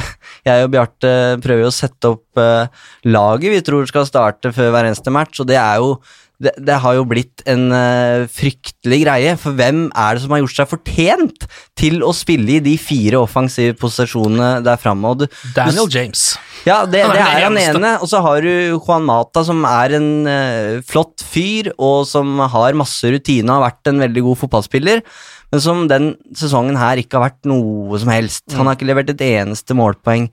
[0.48, 1.12] jeg og Bjarte,
[1.44, 2.66] prøver å sette opp uh,
[3.06, 5.94] laget vi tror skal starte før hver eneste match, og det er jo
[6.40, 10.40] det, det har jo blitt en uh, fryktelig greie, for hvem er det som har
[10.40, 11.44] gjort seg fortjent
[11.78, 15.12] til å spille i de fire offensive posisjonene der framme?
[15.56, 16.22] Daniel du- James.
[16.64, 17.92] ja, det, det er han ene.
[18.00, 22.78] Og så har du Juan Mata, som er en uh, flott fyr, og som har
[22.78, 25.04] masse rutine og har vært en veldig god fotballspiller,
[25.50, 28.44] men som den sesongen her ikke har vært noe som helst.
[28.54, 30.28] Han har ikke levert et eneste målpoeng.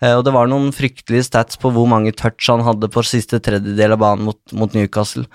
[0.00, 3.40] eh, og det var noen fryktelige stats på hvor mange touch han hadde på siste
[3.40, 5.26] tredjedel av banen mot, mot Newcastle.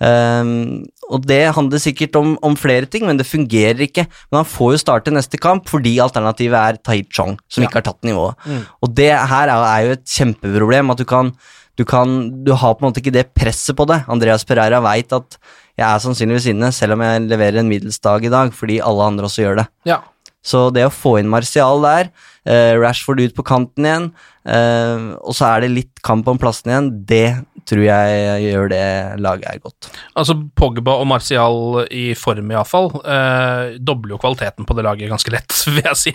[0.00, 4.06] Um, og det handler sikkert om, om flere ting, men det fungerer ikke.
[4.30, 7.88] Men han får jo starte neste kamp fordi alternativet er Tai Chong, som ikke har
[7.90, 8.38] tatt nivået.
[8.48, 8.62] Mm.
[8.80, 11.34] Og det her er, er jo et kjempeproblem, at du kan
[11.78, 12.10] du, kan,
[12.44, 14.02] du har på en måte ikke det presset på det.
[14.10, 15.38] Andreas Pereira veit at
[15.80, 19.06] jeg er sannsynligvis inne, selv om jeg leverer en middels dag i dag, fordi alle
[19.12, 19.68] andre også gjør det.
[19.88, 20.02] Ja.
[20.44, 22.10] Så det å få inn Martial der,
[22.48, 24.12] eh, Rashford ut på kanten igjen,
[24.46, 28.84] eh, og så er det litt kamp om plassen igjen, det tror jeg gjør det
[29.22, 29.88] laget er godt.
[30.18, 35.32] Altså Pogba og Martial i form, iallfall, eh, dobler jo kvaliteten på det laget ganske
[35.32, 36.14] lett, vil jeg si.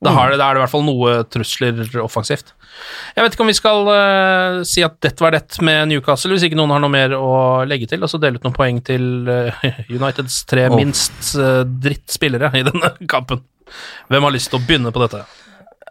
[0.00, 2.54] Da, har det, da er det i hvert fall noe trusler offensivt.
[3.16, 6.46] Jeg vet ikke om vi skal eh, si at dette var det med Newcastle, hvis
[6.48, 7.32] ikke noen har noe mer å
[7.68, 10.76] legge til, og så dele ut noen poeng til eh, Uniteds tre oh.
[10.78, 13.44] minst eh, drittspillere i denne kampen.
[14.12, 15.24] Hvem har lyst til å begynne på dette?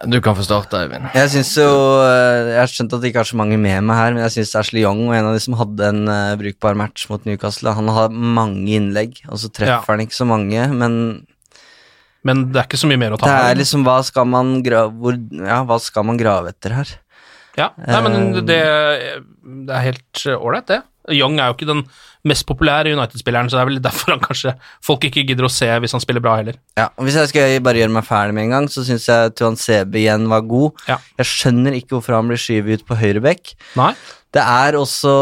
[0.04, 1.06] Du kan få starte, Eivind.
[1.16, 1.68] Jeg synes jo,
[2.04, 4.34] eh, jeg har skjønt at det ikke er så mange med meg her, men jeg
[4.34, 7.72] syns Ashley Young var en av de som hadde en uh, brukbar match mot Newcastle.
[7.78, 9.96] Han har mange innlegg, og så treffer Ja.
[9.96, 11.26] han ikke så mange, men
[12.26, 13.50] Men det er ikke så mye mer å ta det av.
[13.52, 16.88] er liksom hva skal man grave, hvor, ja, hva skal man grave etter her?
[17.56, 18.60] Ja, Nei, men Eh, det,
[19.66, 20.82] det er helt ålreit, det.
[21.08, 21.84] Young er jo ikke den
[22.28, 25.68] mest populære United-spilleren, så det er vel derfor han kanskje folk ikke gidder å se
[25.82, 26.58] hvis han spiller bra heller.
[26.78, 29.34] Ja, og Hvis jeg skal bare gjøre meg ferdig med en gang, så syns jeg
[29.38, 30.86] Tuan Sebe igjen var god.
[30.90, 31.00] Ja.
[31.20, 33.54] Jeg skjønner ikke hvorfor han blir skyvet ut på høyrebekk.
[33.78, 33.92] Nei?
[34.36, 35.12] Det er også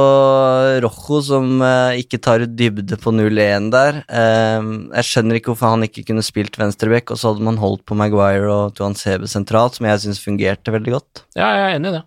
[0.82, 4.00] Rojo som eh, ikke tar ut dybde på 0-1 der.
[4.08, 7.84] Eh, jeg skjønner ikke hvorfor han ikke kunne spilt venstreback, og så hadde man holdt
[7.86, 11.24] på Maguire og Tuan Sebe sentralt, som jeg syns fungerte veldig godt.
[11.36, 12.02] Ja, jeg er enig i det.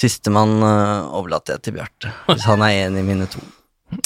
[0.00, 3.42] Sistemann uh, overlater jeg til Bjarte, hvis han er enig i mine to.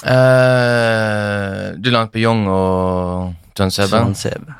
[0.02, 4.00] Uh, du langt på Young og John Sebe?
[4.00, 4.56] John Sebe.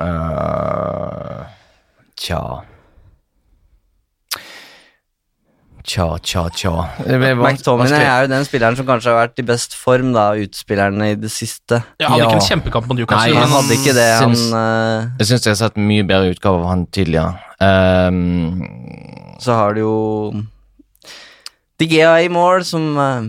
[0.00, 1.44] Uh,
[2.18, 2.40] tja
[5.90, 6.70] Tja, tja, tja.
[7.40, 11.16] McTominay er jo den spilleren som kanskje har vært i best form, da, utspillerne i
[11.18, 11.80] det siste.
[11.98, 12.28] Han hadde Ja.
[12.28, 13.32] ikke en kjempekamp mot Newcastle.
[13.32, 16.30] Nei, Han hadde ikke det, han syns- eh, Jeg syns jeg har sett mye bedre
[16.36, 17.32] utgave av han tidligere.
[17.60, 18.60] Ehm,
[19.40, 19.94] Så har du jo
[21.80, 23.28] De Gea i mål, som eh,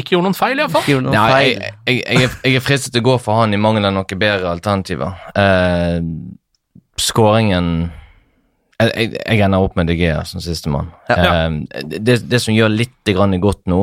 [0.00, 0.86] Ikke gjorde noen feil, iallfall.
[1.12, 1.50] ja, feil.
[1.50, 3.92] jeg, jeg, jeg, er- jeg er fristet til å gå for han i mangel av
[3.96, 5.16] noen bedre alternativer.
[5.36, 6.00] Uh,
[7.00, 7.90] Skåringen
[8.80, 10.88] jeg, jeg, ender opp med De Gea som sistemann.
[11.12, 11.48] Ja.
[11.50, 13.82] Uh, det, det som gjør litt grann godt nå,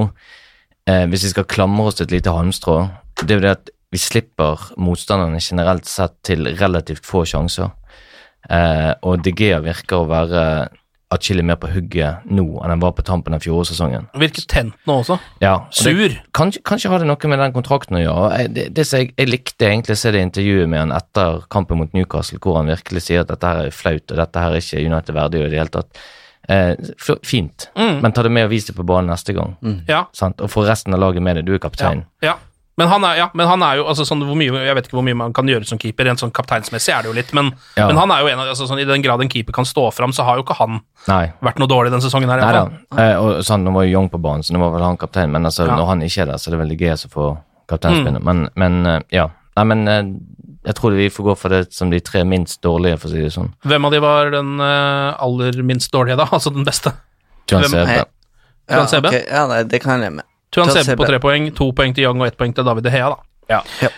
[0.89, 2.79] eh, hvis vi skal klamre oss til et lite halmstrå,
[3.21, 7.69] det er jo det at vi slipper motstanderne generelt sett til relativt få sjanser.
[8.49, 10.43] Eh, og De Gea virker å være
[11.13, 14.09] atskillig mer på hugget nå enn han var på tampen av fjorårssesongen.
[14.19, 15.15] Virker tent nå også.
[15.39, 16.15] Ja, og det- Sur.
[16.33, 18.37] Kanskje, kanskje har det noe med den kontrakten å gjøre.
[18.41, 21.77] Jeg, det, det, jeg, jeg likte egentlig å se det intervjuet med han etter kampen
[21.79, 24.63] mot Newcastle, hvor han virkelig sier at dette her er flaut, og dette her er
[24.65, 25.97] ikke United verdig i det hele tatt.
[26.49, 26.75] Eh,
[27.27, 28.01] fint, Mm.
[28.01, 29.57] men ta det med og vis det på banen neste gang.
[29.87, 30.05] Ja.
[30.13, 30.39] Sant?
[30.41, 31.45] Og få resten av laget med deg.
[31.45, 32.05] Du er kaptein.
[32.23, 32.35] Ja.
[32.77, 34.97] Men han er, ja, men han er jo altså, sånn, hvor mye, Jeg vet ikke
[34.99, 37.49] hvor mye man kan gjøre som keeper, rent sånn kapteinsmessig er det jo litt, men,
[37.75, 37.87] Ja.
[37.89, 39.87] men han er jo en av altså, sånn, I den grad en keeper kan stå
[39.93, 41.31] fram, så har jo ikke han Nei.
[41.41, 42.29] vært noe dårlig denne sesongen.
[42.29, 44.71] her i Nei Eh, og sånn, nå var jo Young på banen, så nå var
[44.77, 45.75] vel han kaptein, men altså, Ja.
[45.75, 47.37] når han ikke er der, så er det veldig gøy å få
[47.67, 48.21] kapteinspinnet.
[48.21, 48.23] Mm.
[48.23, 49.29] Men, men eh, ja.
[49.57, 50.03] Nei, men eh,
[50.67, 53.23] jeg tror vi får gå for det som de tre minst dårlige, for å si
[53.23, 53.53] det sånn.
[53.65, 56.27] Hvem av de var den eh, aller minst dårlige, da?
[56.37, 56.93] Altså den beste?
[57.49, 58.05] John CB Sebe.
[58.67, 59.23] Ja, okay.
[59.31, 60.25] ja, det kan jeg leve med.
[60.53, 62.93] Tuan Sebe på tre poeng, to poeng til Young og ett poeng til David De
[62.93, 63.23] Hea, da.
[63.47, 63.61] Ja.
[63.79, 63.89] Ja.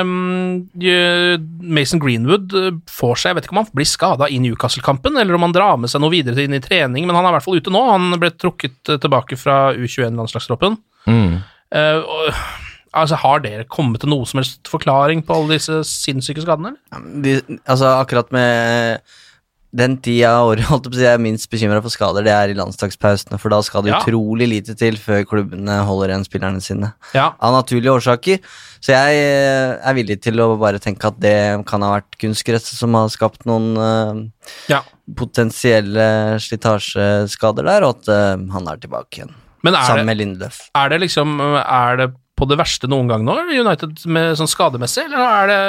[0.00, 0.68] Um,
[1.58, 5.34] Mason Greenwood eh, får seg Jeg vet ikke om han blir skada i Newcastle-kampen, eller
[5.34, 7.46] om han drar med seg noe videre inn i trening, men han er i hvert
[7.48, 7.82] fall ute nå.
[7.90, 10.78] Han ble trukket eh, tilbake fra U21-landslagstroppen.
[11.10, 11.40] Mm.
[11.74, 12.38] Uh,
[12.94, 17.14] altså, har dere kommet til noe som helst forklaring på alle disse sinnssyke skadene, eller?
[17.24, 19.02] De, altså akkurat med
[19.74, 23.38] den tida av året holdt jeg er minst bekymra for skader, det er i landslagspausene,
[23.40, 24.00] for da skal det Ja.
[24.00, 26.92] utrolig lite til før klubbene holder igjen spillerne sine.
[27.14, 27.32] Ja.
[27.40, 28.38] Av naturlige årsaker.
[28.80, 32.78] Så jeg eh, er villig til å bare tenke at det kan ha vært kunstgresset
[32.78, 34.22] som har skapt noen uh,
[34.70, 34.82] Ja.
[35.16, 39.34] potensielle slitasjeskader der, og at uh, han er tilbake igjen.
[39.66, 40.58] Men er Sammen det, med Lindløf.
[40.76, 45.06] er det liksom Er det på det verste noen gang nå, United med sånn skademessig,
[45.08, 45.60] eller er det,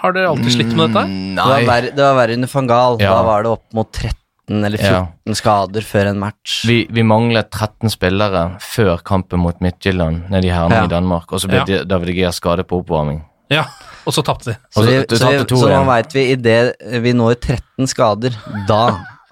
[0.00, 1.02] har dere alltid slitt med dette?
[1.10, 2.96] Mm, Det var, verre, det var verre under van Gaal.
[3.02, 3.10] Ja.
[3.12, 6.60] Da var det opp mot 13 eller 14 skader før en match.
[6.68, 10.84] Vi, vi manglet 13 spillere før kampen mot Midtjylland nede i Herning Ja.
[10.88, 11.66] i Danmark, og så ble Ja.
[11.80, 11.84] ja.
[11.84, 13.24] David Gea skadet på oppvarming.
[13.50, 13.64] Ja,
[14.06, 14.56] og så tapte de.
[14.70, 18.34] Så, så- vi, så, vi, så nå veit vi idet vi når 13 skader,
[18.66, 18.80] da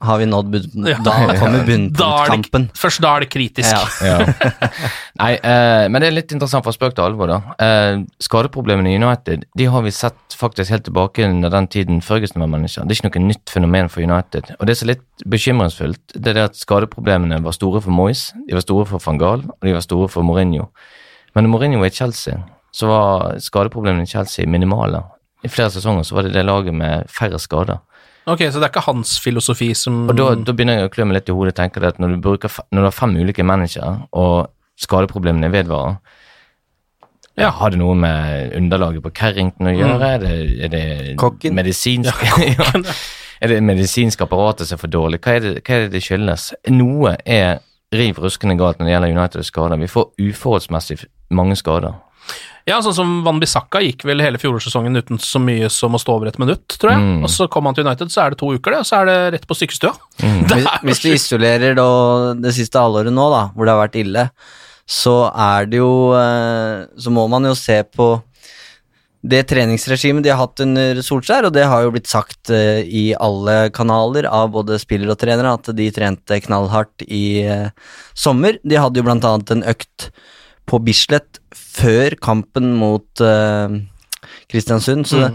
[0.04, 0.98] har vi nådd bunn, Ja.
[1.04, 2.68] Da kommer er bunnpunktkampen.
[2.78, 3.74] først da er det kritisk.
[4.04, 4.18] Ja.
[5.20, 7.38] Nei, eh, men det er litt interessant for spøk til alvor, da.
[7.62, 12.42] Eh, skadeproblemene i United de har vi sett faktisk helt tilbake under den tiden Førgesen
[12.42, 12.84] var manager.
[12.84, 14.54] Det er ikke noe nytt fenomen for United.
[14.58, 18.28] Og det som er litt bekymringsfullt, det er det at skadeproblemene var store for Moyes,
[18.48, 20.68] de var store for van Gaal, og de var store for Mourinho.
[21.34, 22.38] Men når Mourinho var i Chelsea,
[22.74, 25.02] så var skadeproblemene i Chelsea minimale.
[25.44, 27.78] I flere sesonger så var det det laget med færre skader.
[28.26, 31.04] Ok, så det er ikke hans filosofi som Og da, da begynner jeg å klø
[31.10, 33.16] meg litt i hodet og tenke det at når du, bruker, når du har fem
[33.20, 34.48] ulike managere, og
[34.80, 35.98] skadeproblemene vedvarer,
[37.36, 37.50] Ja.
[37.50, 40.08] har det noe med underlaget på Carrington å gjøre?
[40.14, 40.34] Er det,
[40.64, 41.54] er det Kokken.
[41.54, 42.82] medisinsk ja.
[43.44, 45.18] Er det medisinsk apparatet som er for dårlig?
[45.20, 46.44] Hva er, det, hva er det det skyldes?
[46.72, 47.58] Noe er
[47.92, 49.76] riv ruskende galt når det gjelder United skader.
[49.82, 50.96] Vi får uforholdsmessig
[51.34, 51.98] mange skader.
[52.64, 56.14] Ja, sånn som Van Bissaka gikk vel hele fjorårssesongen uten så mye som å stå
[56.16, 57.02] over et minutt, tror jeg.
[57.04, 57.24] Mm.
[57.26, 59.10] Og så kom han til United, så er det to uker, det, og så er
[59.10, 59.92] det rett på sykestua.
[60.24, 60.38] Mm.
[60.86, 61.88] Hvis, du isolerer da,
[62.40, 64.28] det siste halvåret nå, da, hvor det har vært ille,
[64.88, 68.18] så er det jo eh, Så må man jo se på
[69.24, 73.04] det treningsregimet de har hatt under Solskjær, og det har jo blitt sagt eh, i
[73.16, 77.70] alle kanaler av både spillere og trenere, at de trente knallhardt i eh,
[78.12, 78.60] sommer.
[78.60, 80.10] De hadde jo blant annet en økt
[80.68, 81.40] på Bislett
[81.74, 83.74] før kampen mot uh,
[84.50, 85.28] Kristiansund, så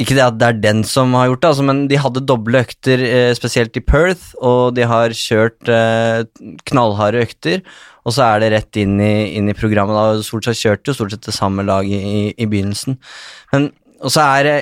[0.00, 2.62] ikke det at det er den som har gjort det, altså, men de hadde doble
[2.64, 6.24] økter, eh, spesielt i Perth, og de har kjørt eh,
[6.68, 7.62] knallharde økter,
[8.02, 9.94] og så er det rett inn i, inn i programmet.
[9.94, 12.98] da, Solskjær kjørte jo stort sett det samme laget i, i begynnelsen.
[13.54, 13.70] Men,
[14.02, 14.56] og så er det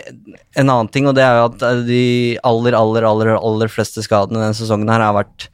[0.60, 2.04] en annen ting, og det er jo at eh, de
[2.52, 5.48] aller, aller, aller, aller fleste skadene denne sesongen her har vært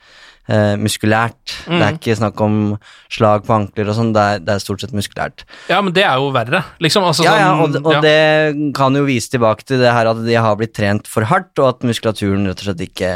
[0.48, 1.54] eh, muskulært.
[1.66, 2.58] Det er ikke snakk om
[3.12, 5.46] slag på ankler og sånn, det, det er stort sett muskulært.
[5.70, 7.06] Ja, men det er jo verre, liksom.
[7.08, 8.02] Altså, Ja, ja, sånn, og, og ja.
[8.04, 11.54] det kan jo vise tilbake til det her at de har blitt trent for hardt,
[11.62, 13.12] og at muskulaturen rett og slett ikke,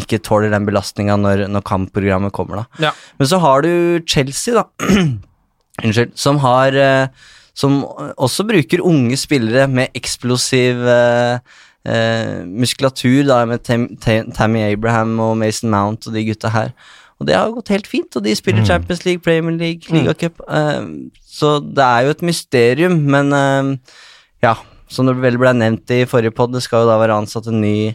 [0.00, 2.88] ikke tåler den belastninga når, når kampprogrammet kommer, da.
[2.90, 2.96] Ja.
[3.20, 4.68] Men så har du Chelsea, da.
[5.84, 6.12] Unnskyld.
[6.14, 7.08] Som har eh,
[7.54, 11.38] Som også bruker unge spillere med eksplosiv eh,
[11.84, 16.72] eh, muskulatur, da, med Tam, Tam, Tammy Abraham og Mason Mount og de gutta her.
[17.20, 20.40] Og det har gått helt fint, og de spiller Champions League, Premier League, Ligacup.
[20.48, 20.86] Eh,
[21.34, 23.96] så det er jo et mysterium, men eh,
[24.42, 24.56] ja,
[24.90, 27.60] som det vel ble nevnt i forrige pod, det skal jo da være ansatt en
[27.62, 27.94] ny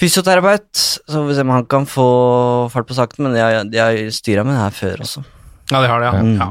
[0.00, 2.06] fysioterapeut, så får vi se om han kan få
[2.72, 5.22] fart på sakten, men de har, de har styra med det her før også.
[5.70, 6.22] Ja, de har det, ja.
[6.22, 6.36] Mm.
[6.40, 6.50] ja.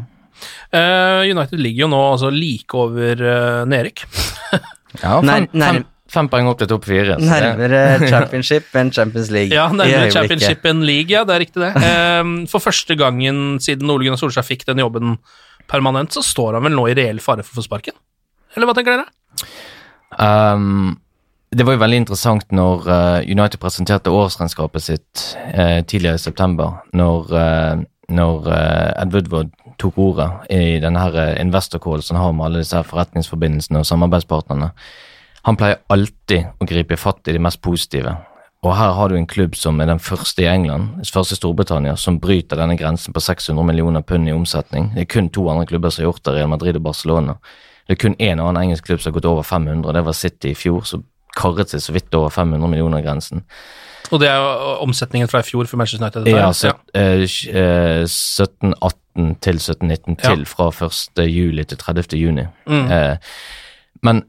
[0.71, 4.05] Uh, United ligger jo nå altså like over uh, nedrykk.
[4.99, 7.15] Ja, Nær- nær- fem, poeng opp til topp fire.
[7.17, 9.55] så det- Nærmere championship enn Champions League.
[9.55, 10.11] Ja, nærmere.
[10.13, 11.73] Championship enn League, ja, det er riktig det.
[11.91, 15.17] Eh, for første gangen siden Ole Gunnar Solskjær fikk den jobben
[15.71, 17.95] permanent, så står han vel nå i reell fare for å få sparken?
[18.55, 19.07] Eller hva tenker dere?
[20.19, 20.99] Um,
[21.55, 26.77] det var jo veldig interessant når eh, United presenterte årsregnskapet sitt eh, tidligere i september,
[26.95, 27.81] når, eh,
[28.15, 32.35] når eh, Ed Woodward tok ordet i denne her eh, investor call som han har
[32.37, 34.71] med alle disse her forretningsforbindelsene og samarbeidspartnerne.
[35.45, 38.15] Han pleier alltid å gripe fatt i det mest positive.
[38.63, 41.95] Og her har du en klubb som er den første i England, første i Storbritannia,
[41.97, 44.91] som bryter denne grensen på 600 millioner pund i omsetning.
[44.93, 47.39] Det er kun to andre klubber som har gjort det, Real Madrid og Barcelona.
[47.87, 50.51] Det er kun én annen engelsk klubb som har gått over 500, det var City
[50.51, 51.03] i fjor, som
[51.35, 53.41] karret seg så vidt over 500 millioner-grensen.
[54.11, 56.27] Og det er jo omsetningen fra i fjor for Manchester United.
[56.27, 56.53] Ja, Ja, her.
[56.53, 60.35] så, eh, sj- eh, 1718 til 1719 Ja.
[60.35, 61.25] til fra 1.
[61.31, 62.17] juli til 30.
[62.19, 62.45] juni.
[62.67, 62.91] Mm.
[62.91, 63.17] Eh,
[64.03, 64.23] men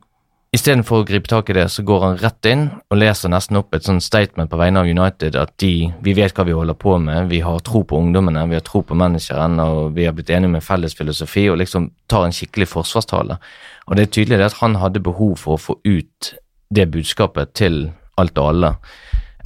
[0.52, 3.72] Istedenfor å gripe tak i det, så går han rett inn og leser nesten opp
[3.72, 6.98] et sånt statement på vegne av United at de, vi vet hva vi holder på
[7.00, 10.28] med, vi har tro på ungdommene, vi har tro på manageren, og vi har blitt
[10.28, 13.40] enige med felles filosofi, og liksom tar en skikkelig forsvarstale.
[13.88, 16.34] Og det er tydelig at han hadde behov for å få ut
[16.68, 17.86] det budskapet til
[18.20, 18.74] alt og alle.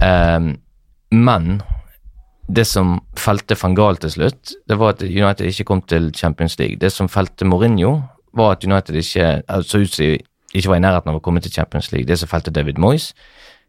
[0.02, 0.52] Eh,
[1.14, 1.50] men
[2.50, 6.58] det som felte van Gaal til slutt, det var at United ikke kom til Champions
[6.58, 6.82] League.
[6.82, 8.00] Det som felte Mourinho,
[8.34, 10.18] var at United ikke så ut som
[10.56, 12.08] ikke var i nærheten av å komme til Champions League.
[12.08, 13.12] Det som felte David Moyes.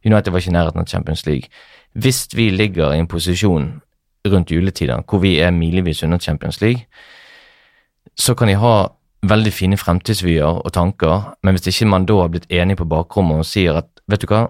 [0.05, 1.49] United var ikke i nærheten av Champions League.
[1.93, 3.71] Hvis vi ligger i en posisjon
[4.27, 6.85] rundt juletider hvor vi er milevis under Champions League,
[8.17, 8.75] så kan de ha
[9.27, 13.41] veldig fine fremtidsvyer og tanker, men hvis ikke man da har blitt enig på bakrommet
[13.41, 14.47] og sier at vet du hva,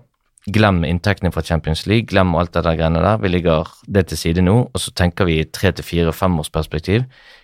[0.54, 4.18] glem inntektene fra Champions League, glem alt det der greiene der, vi ligger det til
[4.18, 7.04] side nå, og så tenker vi i tre til fire femårsperspektiv.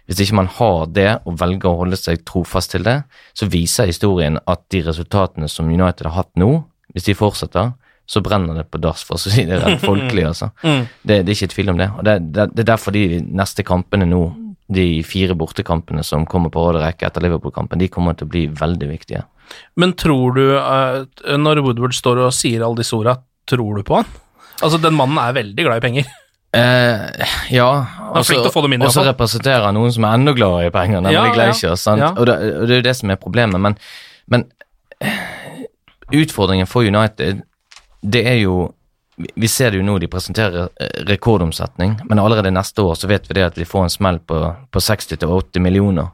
[0.09, 2.97] Hvis ikke man har det og velger å holde seg trofast til det,
[3.37, 6.51] så viser historien at de resultatene som United har hatt nå,
[6.93, 7.71] hvis de fortsetter,
[8.05, 10.25] så brenner det på dass, for å si det rett folkelig.
[10.27, 10.51] altså.
[10.63, 10.81] Mm.
[11.01, 11.89] Det, det, er ikke tvil om det.
[11.95, 14.23] og Det, det, det er derfor de neste kampene nå,
[14.73, 18.33] de fire bortekampene som kommer på rad og rekke etter Liverpool-kampen, de kommer til å
[18.33, 19.23] bli veldig viktige.
[19.79, 21.03] Men tror du, uh,
[21.37, 23.17] når Woodward står og sier alle disse orda,
[23.49, 24.11] tror du på han?
[24.63, 26.11] Altså, den mannen er veldig glad i penger.
[26.53, 27.69] Eh, ja,
[28.85, 31.75] og så representerer han noen som er enda gladere i penger, nemlig Ja.
[31.75, 31.99] Sant?
[32.03, 32.11] Ja.
[32.13, 33.59] Og, det, og det er jo det som er problemet.
[33.59, 33.77] Men,
[34.29, 34.45] men
[35.01, 35.65] eh,
[36.13, 37.41] utfordringen for United,
[38.03, 38.73] det er jo
[39.17, 43.07] vi- Vi ser det jo nå, de presenterer eh, rekordomsetning, men allerede neste år så
[43.07, 46.07] vet vi det at vi får en smell på, på 60-80 millioner.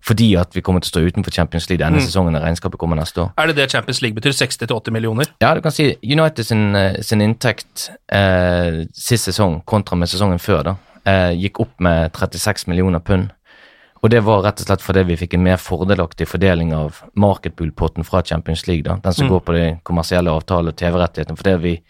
[0.00, 2.06] Fordi at vi kommer til å stå utenfor Champions League denne Mm.
[2.06, 3.32] sesongen når regnskapet kommer neste år.
[3.36, 4.30] Er det det Champions League betyr?
[4.32, 5.26] 60-80 millioner?
[5.40, 10.38] Ja, du kan si United sin, eh, sin inntekt eh, sist sesong kontra med sesongen
[10.38, 13.30] før da, eh, gikk opp med 36 millioner pund.
[14.02, 18.04] Og det var rett og slett fordi vi fikk en mer fordelaktig fordeling av marketpool-potten
[18.06, 19.30] fra Champions League, da, den som Mm.
[19.32, 21.80] går på de kommersielle avtalene og TV-rettighetene, fordi vi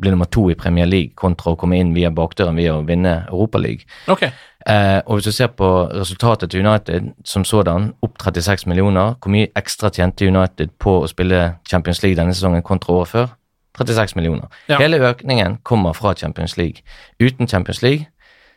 [0.00, 3.26] blir nummer to i Premier League kontra å komme inn via bakdøren via å vinne
[3.30, 3.84] Europaligaen.
[4.08, 4.30] Ok.
[4.66, 9.30] Eh, og hvis du ser på resultatet til United som sådan, opp 36 millioner, hvor
[9.30, 13.28] mye ekstra tjente United på å spille Champions League denne sesongen kontra året før?
[13.78, 14.48] 36 millioner.
[14.68, 14.78] Ja.
[14.80, 16.82] Hele økningen kommer fra Champions League.
[17.20, 18.08] Uten Champions League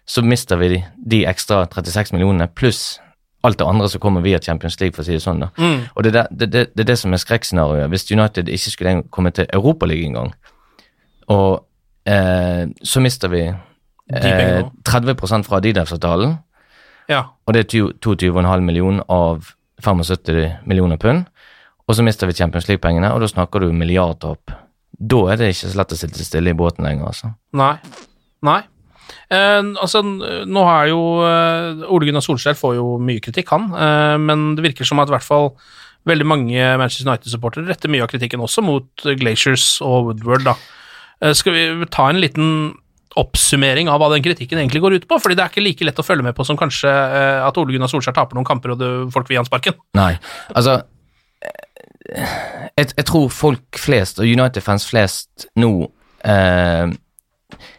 [0.08, 3.00] så mister vi de, de ekstra 36 millionene pluss
[3.44, 5.44] alt det andre som kommer via Champions League, for å si det sånn.
[5.44, 5.50] da.
[5.58, 5.84] Mm.
[5.96, 7.90] Og det er det, det, det, det som er skrekkscenarioet.
[7.92, 10.34] Hvis United ikke skulle komme til Europaligaen engang,
[11.30, 11.64] og
[12.10, 13.46] eh, så mister vi
[14.14, 16.38] eh, 30 fra Adidas-avtalen,
[17.10, 17.24] Ja.
[17.48, 21.26] og det er 22,5 millioner av 75 millioner pund.
[21.88, 24.52] Og så mister vi Champions League-pengene, og da snakker du milliardtap.
[25.00, 27.32] Da er det ikke så lett å sitte stille i båten lenger, altså.
[27.54, 27.78] Nei.
[28.46, 28.62] Nei.
[29.32, 33.70] Eh, altså, nå er jo eh, Ole Gunnar Solskjær får jo mye kritikk, han.
[33.74, 35.50] Eh, men det virker som at i hvert fall
[36.10, 40.54] veldig mange Manchester United-supportere retter mye av kritikken også mot Glaciers og Woodward, da.
[41.24, 42.52] Eh, skal vi ta en liten
[43.18, 45.18] oppsummering av hva den kritikken egentlig går ut på?
[45.22, 47.74] Fordi det er ikke like lett å følge med på som kanskje eh, at Ole
[47.74, 49.78] Gunnar Solskjær taper noen kamper og det, folk vil gi han sparken.
[49.98, 50.14] Nei,
[50.54, 50.82] altså
[52.10, 55.72] jeg, jeg tror folk flest, og United-fans flest nå
[56.26, 56.90] eh,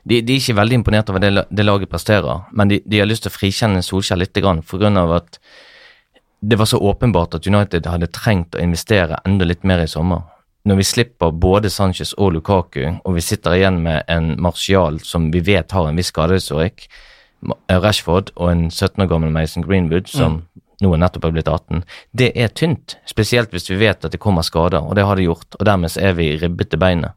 [0.03, 3.09] de, de er ikke veldig imponert over det, det laget presterer, men de, de har
[3.09, 5.41] lyst til å frikjenne Solskjær litt grann, for grunn av at
[6.41, 10.25] det var så åpenbart at United hadde trengt å investere enda litt mer i sommer.
[10.69, 15.31] Når vi slipper både Sanchez og Lukaku, og vi sitter igjen med en Martial som
[15.33, 16.89] vi vet har en viss skadehistorikk,
[17.69, 20.43] eh, Rashford og en 17 år gammel Mason Greenwood som
[20.81, 21.85] nå er nettopp er blitt 18,
[22.17, 22.97] det er tynt.
[23.09, 25.57] Spesielt hvis vi vet at det kommer skader, og det har det gjort.
[25.59, 27.13] Og dermed så er vi ribbet til beinet.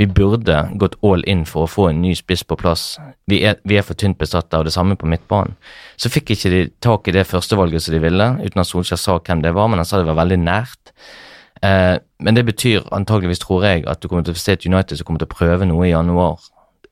[0.00, 2.94] Vi burde gått all in for å få en ny spiss på plass.
[3.28, 5.58] Vi er, vi er for tynt besatt av det samme på midtbanen.
[6.00, 9.18] Så fikk ikke de tak i det førstevalget som de ville, uten at Solskjær sa
[9.18, 10.79] hvem det var, men han sa det var veldig nært.
[11.62, 14.96] Eh, men det betyr antageligvis, tror jeg, at du kommer til å se et United
[14.98, 16.40] som kommer til å prøve noe i januar,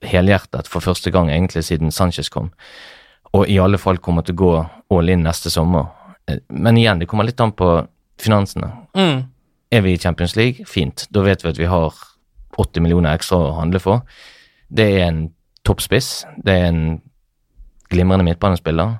[0.05, 2.51] helhjertet, for første gang egentlig siden Sanchez kom.
[3.35, 4.53] Og i alle fall kommer til å gå
[4.99, 5.89] all in neste sommer.
[6.29, 7.87] Eh, Men igjen, det kommer litt an på
[8.21, 8.71] finansene.
[8.97, 9.25] Mm.
[9.71, 10.65] Er vi i Champions League?
[10.67, 11.07] Fint.
[11.11, 11.95] Da vet vi at vi har
[12.59, 14.03] 80 millioner ekstra å handle for.
[14.69, 15.21] Det er en
[15.65, 16.25] toppspiss.
[16.45, 17.01] Det er en
[17.93, 18.99] glimrende midtbanespiller.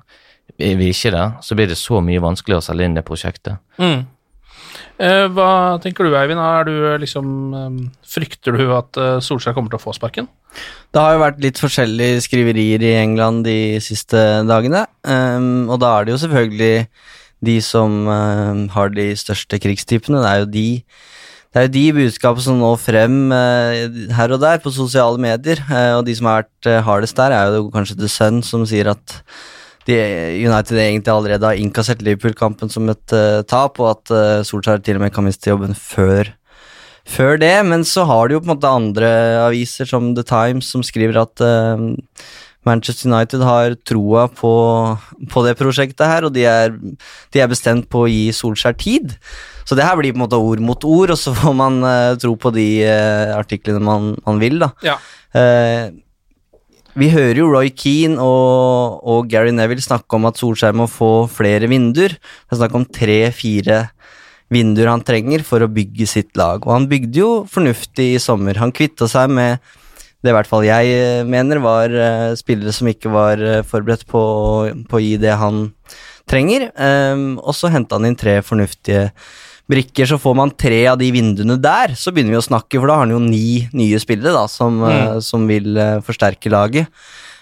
[0.59, 3.59] Er vi ikke der, så blir det så mye vanskeligere å selge inn det prosjektet.
[3.77, 4.05] Mm.
[4.99, 6.41] Eh, hva tenker du, Eivind?
[6.67, 10.27] Du eh, liksom eh, Frykter du at Solskjær kommer til å få sparken?
[10.91, 14.17] Det har jo vært litt forskjellige skriverier i England de siste
[14.49, 16.73] dagene, ehm, og da er det jo selvfølgelig
[17.45, 18.09] de som
[18.73, 20.19] har de største krigstypene.
[20.19, 20.67] Det er jo de
[21.49, 23.13] det er jo de budskapene som når frem
[24.13, 25.61] her og der på sosiale medier,
[25.95, 29.15] og de som har vært hardest der, er jo kanskje The Sun, som sier at
[29.89, 34.99] United egentlig allerede har innkassert Liverpool-kampen som et uh, tap, og at uh, Solskjær til
[34.99, 36.33] og med kan miste jobben før,
[37.09, 37.55] før det.
[37.67, 39.09] Men så har de jo på en måte andre
[39.47, 41.77] aviser, som The Times, som skriver at uh,
[42.67, 44.51] Manchester United har troa på,
[45.31, 46.75] på det prosjektet her, og de er,
[47.33, 49.15] de er bestemt på å gi Solskjær tid.
[49.69, 52.17] Så det her blir på en måte ord mot ord, og så får man uh,
[52.19, 54.73] tro på de uh, artiklene man, man vil, da.
[54.85, 54.97] Ja.
[55.29, 55.91] Eh,
[56.99, 61.29] vi hører jo Roy Keane og, og Gary Neville snakke om at Solskjær må få
[61.31, 62.17] flere vinduer.
[62.19, 63.85] Det er snakk om tre-fire
[64.53, 66.65] vinduer han trenger for å bygge sitt lag.
[66.65, 68.59] Og han bygde jo fornuftig i sommer.
[68.59, 69.59] Han kvitta seg med
[70.19, 74.03] det i hvert fall jeg eh, mener var uh, spillere som ikke var uh, forberedt
[74.09, 74.21] på,
[74.89, 75.69] på, å gi det han
[76.27, 76.67] trenger.
[76.75, 79.07] Um, og så henta han inn tre fornuftige
[79.69, 82.89] brikker, så får man tre av de vinduene der, så begynner vi å snakke, for
[82.89, 84.89] da har han jo ni nye spillere da, som, Mm.
[84.89, 86.87] uh, som vil uh, forsterke laget.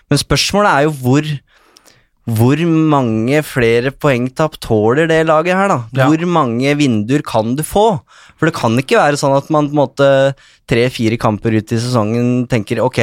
[0.09, 1.23] Men spørsmålet er jo hvor
[2.27, 5.77] hvor mange flere poengtap tåler det laget her, da?
[5.95, 6.07] Ja.
[6.09, 8.01] Hvor mange vinduer kan du få?
[8.35, 10.09] For det kan ikke være sånn at man på en måte
[10.67, 12.99] tre-fire kamper ut i sesongen tenker ok,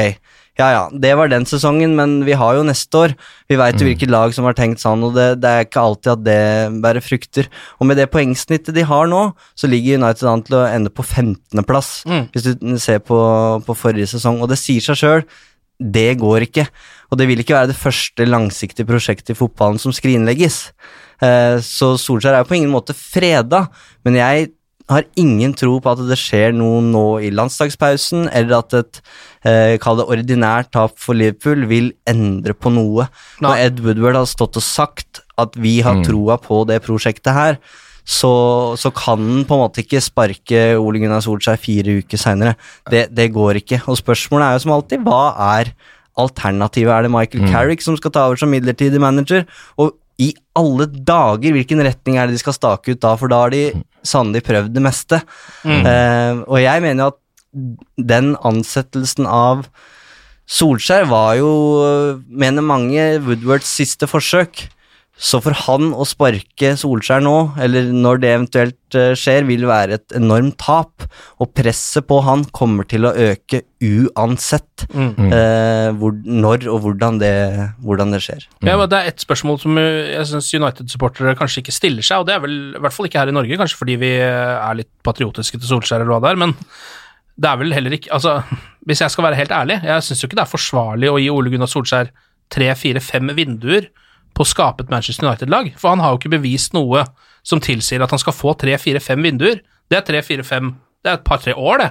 [0.58, 3.14] ja ja, det var den sesongen, men vi har jo neste år.
[3.50, 6.12] Vi veit jo hvilket lag som har tenkt sånn, og det, det er ikke alltid
[6.12, 7.48] at det bærer frukter.
[7.80, 9.22] Og med det poengsnittet de har nå,
[9.58, 12.28] så ligger United an til å ende på 15.-plass, Mm.
[12.32, 13.18] hvis du ser på,
[13.66, 14.38] på forrige sesong.
[14.42, 15.24] Og det sier seg sjøl,
[15.82, 16.68] det går ikke.
[17.10, 20.68] Og det vil ikke være det første langsiktige prosjektet i fotballen som skrinlegges.
[21.22, 23.66] Eh, Så Solskjær er jo på ingen måte freda,
[24.06, 24.52] men jeg
[24.90, 28.98] har ingen tro på at det skjer noe nå i landslagspausen, eller at et
[29.48, 33.06] eh, kall det ordinært tap for Liverpool vil endre på noe.
[33.40, 33.46] Nei.
[33.46, 36.04] Når Ed Woodward har stått og sagt at vi har Mm.
[36.04, 37.58] troa på det prosjektet her,
[38.04, 42.52] så, så kan han på en måte ikke sparke Ole Gunnar Solskjær fire uker seinere.
[42.92, 43.80] Det, det går ikke.
[43.88, 45.22] Og spørsmålet er jo som alltid, hva
[45.56, 45.72] er
[46.20, 46.92] alternativet?
[46.92, 47.50] Er det Michael Mm.
[47.50, 49.46] Carrick som skal ta over som midlertidig manager?
[49.78, 53.14] Og i alle dager, hvilken retning er det de skal stake ut da?
[53.18, 53.64] For da har de
[54.06, 55.20] sannelig prøvd det meste.
[55.64, 57.20] Eh, og jeg mener jo at
[58.14, 59.66] den ansettelsen av
[60.44, 61.50] Solskjær var jo,
[62.28, 64.66] mener mange, Woodwards siste forsøk.
[65.14, 70.00] Så for han å sparke Solskjær nå, eller når det eventuelt eh, skjer, vil være
[70.00, 71.06] et enormt tap.
[71.38, 75.30] Og presset på han kommer til å øke uansett Mm.
[75.32, 77.30] eh, hvor, når og hvordan det,
[77.84, 78.42] hvordan det skjer.
[78.66, 82.26] Ja, men Det er ett spørsmål som jeg syns United-supportere kanskje ikke stiller seg, og
[82.28, 84.80] det er vel i hvert fall ikke her i Norge, kanskje fordi vi uh, er
[84.82, 86.54] litt patriotiske til Solskjær eller hva det er, men
[87.38, 88.36] det er vel heller ikke Altså,
[88.86, 91.30] hvis jeg skal være helt ærlig, jeg syns jo ikke det er forsvarlig å gi
[91.32, 92.10] Ole Gunnar Solskjær
[92.52, 93.88] tre, fire, fem vinduer
[94.34, 97.04] på å skape et Manchester United-lag, for han har jo ikke bevist noe
[97.46, 99.60] som tilsier at han skal få tre, fire, fem vinduer.
[99.90, 100.72] Det er tre, fire, fem
[101.04, 101.90] Det er et par-tre år, det.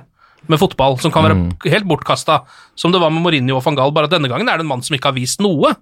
[0.50, 2.42] Med fotball, som kan være helt bortkasta,
[2.76, 4.72] som det var med Mourinho og van Gaal, bare at denne gangen er det en
[4.74, 5.76] mann som ikke har vist noe,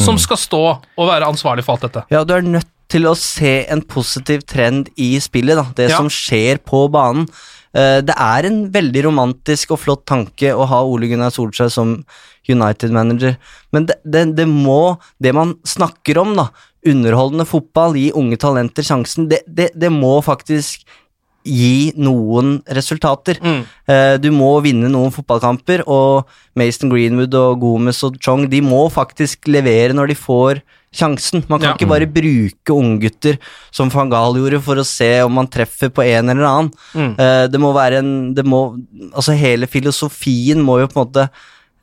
[0.00, 2.06] som skal stå og være ansvarlig for alt dette.
[2.10, 5.66] Ja, du er nødt til å se en positiv trend i spillet, da.
[5.76, 5.96] Det Ja.
[5.96, 7.28] som skjer på banen.
[7.74, 12.04] Eh, Det er en veldig romantisk og flott tanke å ha Ole Gunnar Solskjær som
[12.48, 13.36] United-manager,
[13.72, 16.48] men det, det, det må Det man snakker om, da,
[16.84, 20.82] underholdende fotball, gi unge talenter sjansen, det, det, det må faktisk
[21.44, 23.38] gi noen resultater.
[23.40, 23.62] Mm.
[23.88, 26.26] Eh, Du må vinne noen fotballkamper, og
[26.56, 30.62] Mason Greenwood og Gomez og Chong de må faktisk levere når de får
[30.94, 31.44] sjansen.
[31.48, 31.74] Man kan Ja.
[31.76, 33.38] ikke bare bruke unggutter
[33.70, 36.72] som van Gaal gjorde for å se om man treffer på en eller annen.
[36.94, 37.12] Mm.
[37.18, 38.76] Uh, Det må være en det må,
[39.14, 41.30] Altså Hele filosofien må jo på en måte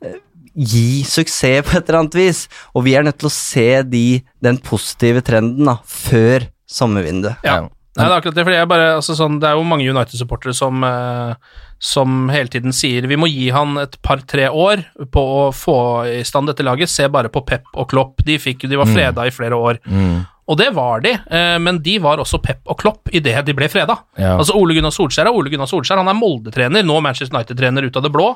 [0.04, 0.18] eh,
[0.54, 4.22] gi suksess på et eller annet vis, og vi er nødt til å se de,
[4.42, 7.36] den positive trenden da, før sommervinduet.
[7.44, 7.68] Ja.
[7.98, 10.54] Nei, det er akkurat det, fordi jeg bare, altså sånn, det er jo mange United-supportere
[10.56, 14.84] som, eh, som hele tiden sier vi må gi han et par-tre år
[15.14, 15.78] på å få
[16.10, 16.90] i stand dette laget.
[16.92, 18.24] Se bare på Pep og Klopp.
[18.26, 19.82] De, fikk, de var freda i flere år.
[19.86, 20.26] Mm.
[20.48, 23.68] Og det var de, eh, men de var også Pep og Klopp idet de ble
[23.68, 23.98] freda.
[24.16, 24.38] Ja.
[24.38, 27.98] Altså Ole Gunnar Solskjær er Ole Gunnar Solskjær, han er Molde-trener, nå Manchester United-trener ut
[28.00, 28.30] av det blå.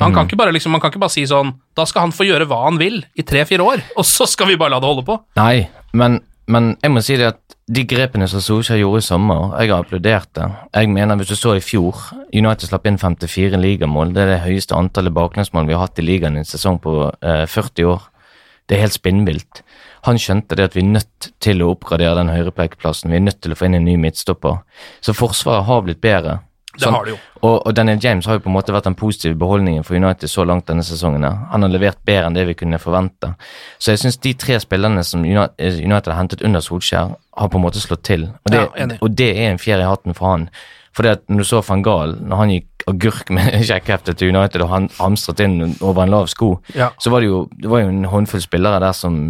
[0.00, 2.24] Han, kan ikke bare, liksom, man kan ikke bare si sånn Da skal han få
[2.24, 5.04] gjøre hva han vil i tre-fire år, og så skal vi bare la det holde
[5.04, 5.18] på.
[5.36, 9.50] Nei, men, men jeg må si det at de grepene som Solskjær gjorde i sommer,
[9.60, 10.46] jeg har applaudert det.
[10.72, 11.98] Jeg mener, hvis du så i fjor,
[12.32, 14.14] United slapp inn 54 ligamål.
[14.16, 16.94] Det er det høyeste antallet baklengsmål vi har hatt i ligaen i en sesong på
[17.20, 18.08] eh, 40 år.
[18.68, 19.62] Det er helt spinnvilt.
[20.08, 23.12] Han skjønte det at vi er nødt til å oppgradere den høyrepekeplassen.
[23.12, 24.62] Vi er nødt til å få inn en ny midtstopper.
[25.04, 26.38] Så Forsvaret har blitt bedre.
[26.78, 27.18] Det Sånn- har det jo.
[27.42, 30.30] Og, og Daniel James har jo på en måte vært den positive beholdningen for United
[30.30, 31.24] så langt denne sesongen.
[31.50, 33.32] Han har levert bedre enn det vi kunne forvente.
[33.78, 37.58] Så jeg syns de tre spillerne som eh, United har hentet under Solskjær, har på
[37.58, 38.28] en måte slått til.
[38.46, 40.48] Og det, Ja, og det er en fjær i hatten for han.
[40.94, 44.34] For det at når du så van Gaal, når han gikk agurk med sjekkheftet til
[44.34, 46.90] United og han hamstret inn over en lav sko, Ja.
[46.98, 49.20] så var det jo, det var jo en håndfull spillere der som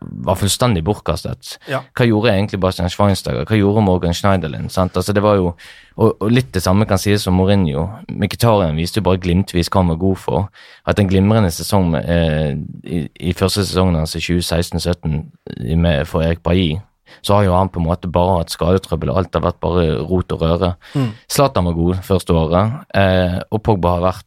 [0.00, 1.54] var fullstendig bortkastet.
[1.70, 1.80] Ja.
[1.96, 3.46] Hva gjorde egentlig Bastian Schweinsteiger?
[3.48, 4.68] Hva gjorde Morgan Schneiderlin?
[4.70, 4.96] Sant?
[4.96, 5.54] Altså, det var jo,
[5.96, 7.86] og, og litt det samme kan sies om Mourinho.
[8.12, 10.48] Mkhitaryan viste jo bare glimtvis hva han var god for.
[10.86, 12.52] At en glimrende sesong eh,
[12.84, 16.76] i, i første sesongen hans i 2016-2017 for Erik Bailly,
[17.22, 20.32] så har jo han på en måte bare hatt skadetrøbbel, alt har vært bare rot
[20.34, 20.72] og røre.
[20.94, 21.10] Mm.
[21.38, 24.26] Var god første året, eh, og Pogba har vært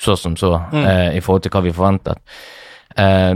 [0.00, 0.84] så som så Mm.
[0.86, 2.16] eh, i forhold til hva vi forventet.
[2.96, 3.34] Eh,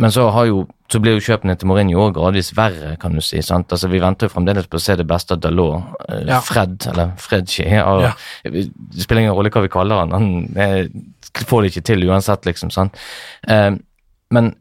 [0.00, 3.20] men så har jo så blir jo kjøpene til Mourinho også gradvis verre, kan du
[3.22, 3.40] si.
[3.42, 3.70] sant?
[3.72, 5.82] Altså Vi venter jo fremdeles på å se det beste av Dalot.
[6.08, 6.40] Eh, Ja.
[6.40, 7.66] Fred, eller Fredski.
[7.82, 8.12] og Ja.
[8.44, 10.88] Det spiller ingen rolle hva vi kaller han, han er,
[11.46, 12.70] får det ikke til uansett, liksom.
[12.70, 12.96] sant?
[13.46, 13.70] Eh,
[14.30, 14.54] men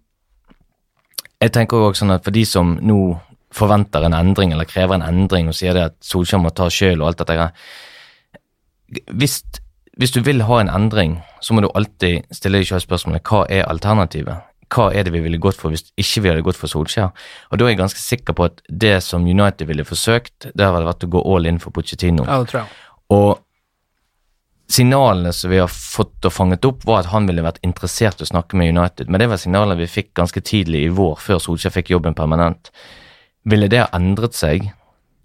[1.41, 3.19] jeg tenker jo også sånn at for de som nå
[3.51, 7.01] forventer en endring, eller krever en endring, og sier det at Solskjær må ta sjøl
[7.01, 7.53] og alt dette greiet
[9.13, 9.43] hvis,
[9.97, 13.43] hvis du vil ha en endring, så må du alltid stille deg selv spørsmålet hva
[13.49, 14.45] er alternativet?
[14.70, 17.09] Hva er det vi ville gått for hvis ikke vi hadde gått for Solskjær?
[17.49, 20.86] Og da er jeg ganske sikker på at det som United ville forsøkt, det hadde
[20.86, 22.26] vært å gå all in for Pochettino.
[22.28, 22.76] Ja, det tror jeg.
[23.15, 23.32] Og
[24.70, 28.28] signalene som vi har fått og fanget opp, var at han ville vært interessert i
[28.28, 29.09] å snakke med United.
[29.09, 32.70] Men det var signaler vi fikk ganske tidlig i vår, før Solskjær fikk jobben permanent.
[33.49, 34.70] Ville det ha endret seg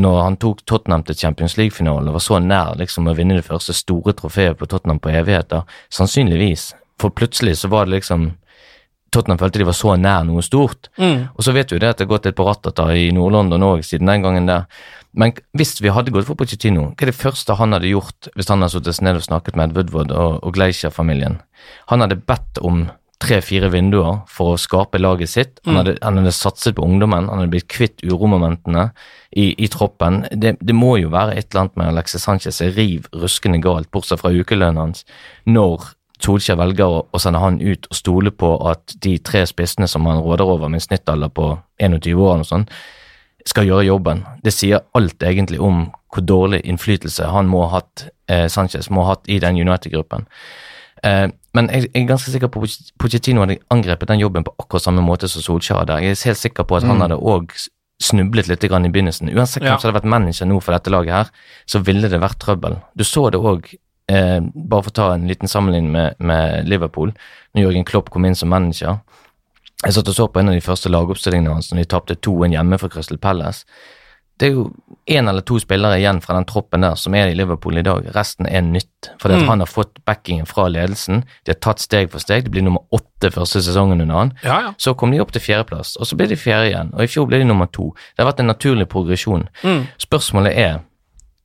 [0.00, 3.46] når han tok Tottenham til Champions League-finalen og var så nær liksom å vinne det
[3.46, 5.68] første store trofeet på Tottenham på evigheter?
[5.92, 6.72] Sannsynligvis.
[6.98, 8.32] For plutselig så var det liksom
[9.14, 10.90] Tottenham følte de var så nær noe stort.
[10.98, 11.28] Mm.
[11.36, 13.62] Og så vet vi jo det at det har gått litt på ratata i Nord-London
[13.70, 14.66] òg siden den gangen der.
[15.14, 18.50] Men hvis vi hadde gått for Pochettino, hva er det første han hadde gjort hvis
[18.50, 21.38] han hadde sittet ned og snakket med Ed Woodward og, og Gleischer-familien?
[21.92, 22.88] Han hadde bedt om
[23.24, 25.60] tre-fire vinduer for å skape laget sitt.
[25.64, 25.78] Han Mm.
[25.78, 28.88] hadde, han hadde satset på ungdommen, han hadde blitt kvitt uromomentene
[29.36, 30.26] i, i troppen.
[30.34, 33.88] Det, det må jo være et eller annet med Alexis Sanchez som riv ruskende galt,
[33.94, 35.06] bortsett fra ukelønnen hans,
[35.46, 35.93] når
[36.24, 40.06] Solskjær velger å, å sende han ut og stole på at de tre spissene som
[40.08, 41.50] han råder over med en snittalder på
[41.82, 42.66] 21 år, og sånn,
[43.46, 44.22] skal gjøre jobben.
[44.42, 49.02] Det sier alt egentlig om hvor dårlig innflytelse han må ha hatt, eh, Sanchez må
[49.04, 50.24] ha hatt i den United-gruppen.
[51.04, 54.54] Eh, men jeg, jeg er ganske sikker på at Pochettino hadde angrepet den jobben på
[54.62, 55.98] akkurat samme måte som Solskjær hadde.
[56.06, 57.02] Jeg er helt sikker på at han Mm.
[57.04, 57.52] hadde òg
[58.02, 59.28] snublet litt grann i begynnelsen.
[59.34, 59.78] Uansett hvem Ja.
[59.78, 61.30] som hadde vært manager nå for dette laget her,
[61.66, 62.80] så ville det vært trøbbel.
[62.96, 63.74] Du så det òg,
[64.08, 67.12] eh, bare for å ta en liten sammenligning med, med Liverpool,
[67.54, 69.00] når Jørgen Klopp kom inn som manager.
[69.84, 72.54] Jeg satt og så på en av de første lagoppstillingene hans når de tapte 2-1
[72.56, 73.64] hjemme for Crystal Palace.
[74.40, 74.64] Det er jo
[75.06, 78.08] én eller to spillere igjen fra den troppen der som er i Liverpool i dag.
[78.16, 79.12] Resten er nytt.
[79.22, 79.46] Fordi Mm.
[79.48, 81.22] han har fått backingen fra ledelsen.
[81.44, 82.42] De har tatt steg for steg.
[82.44, 84.32] Det blir nummer åtte første sesongen under han.
[84.42, 84.72] Ja, ja.
[84.76, 86.90] Så kom de opp til fjerdeplass, og så ble de fjerde igjen.
[86.94, 87.92] Og i fjor ble de nummer to.
[88.16, 89.46] Det har vært en naturlig progresjon.
[89.62, 89.86] Mm.
[90.02, 90.80] Spørsmålet er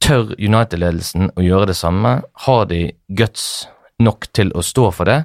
[0.04, 2.20] tør United-ledelsen å gjøre det samme?
[2.46, 3.68] Har de guts
[4.00, 5.24] nok til å stå for det?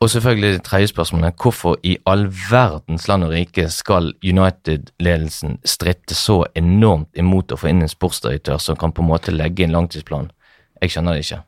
[0.00, 6.16] Og selvfølgelig det tredje spørsmålet, hvorfor i all verdens land og rike skal United-ledelsen stritte
[6.16, 9.76] så enormt imot å få inn en sportsdirektør som kan på en måte legge inn
[9.76, 10.30] langtidsplan?
[10.80, 11.42] Jeg skjønner det ikke.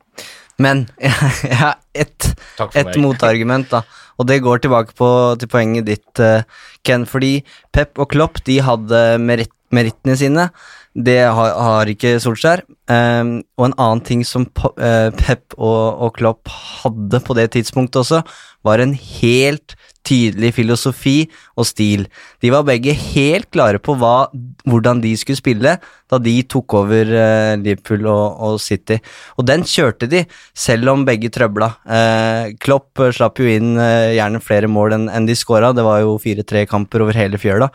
[0.61, 2.29] Men jeg har ett
[2.77, 3.83] et motargument, da.
[4.21, 5.09] Og det går tilbake på,
[5.41, 6.45] til poenget ditt, eh,
[6.85, 7.07] Ken.
[7.09, 7.39] Fordi
[7.73, 10.51] Pep og Klopp de hadde meritt, merittene sine.
[10.93, 12.65] Det har, har ikke Solskjær.
[12.91, 14.45] Um, og en annen ting som
[14.77, 18.21] eh, Pep og, og Klopp hadde på det tidspunktet også,
[18.67, 19.77] var en helt
[20.07, 21.17] tydelig filosofi
[21.57, 22.05] og stil.
[22.43, 24.29] De var begge helt klare på hva,
[24.69, 25.77] hvordan de skulle spille
[26.13, 28.99] da de tok over eh, Liverpool og, og City.
[29.39, 31.71] Og den kjørte de, selv om begge trøbla.
[31.87, 35.73] Eh, Klopp slapp jo inn eh, gjerne flere mål enn en de skåra.
[35.73, 37.71] Det var jo fire-tre-kamper over hele fjøla.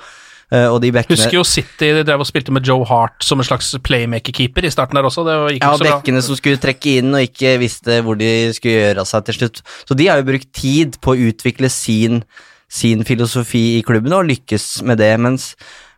[0.48, 3.42] Eh, og de bekkene Husker jo City de drev og spilte med Joe Hart som
[3.42, 5.26] en slags playmaker-keeper i starten der også.
[5.28, 5.98] Det gikk Ja, og så bra.
[5.98, 9.40] bekkene som skulle trekke inn og ikke visste hvor de skulle gjøre av seg til
[9.42, 9.62] slutt.
[9.84, 12.24] Så de har jo brukt tid på å utvikle sin,
[12.72, 15.52] sin filosofi i klubben og lykkes med det, mens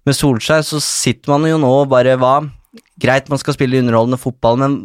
[0.07, 2.39] med Solskjær så sitter man jo nå og bare hva
[2.99, 4.75] Greit, man skal spille underholdende fotball, men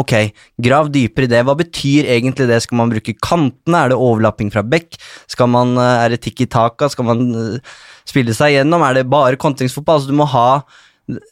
[0.00, 0.14] ok,
[0.62, 1.44] grav dypere i det.
[1.46, 2.60] Hva betyr egentlig det?
[2.64, 3.84] Skal man bruke kantene?
[3.84, 4.98] Er det overlapping fra bekk?
[5.30, 6.90] Skal man, eh, er det tikki taka?
[6.90, 7.74] Skal man eh,
[8.08, 8.82] spille seg gjennom?
[8.86, 10.00] Er det bare kontringsfotball?
[10.00, 10.62] Altså, du må ha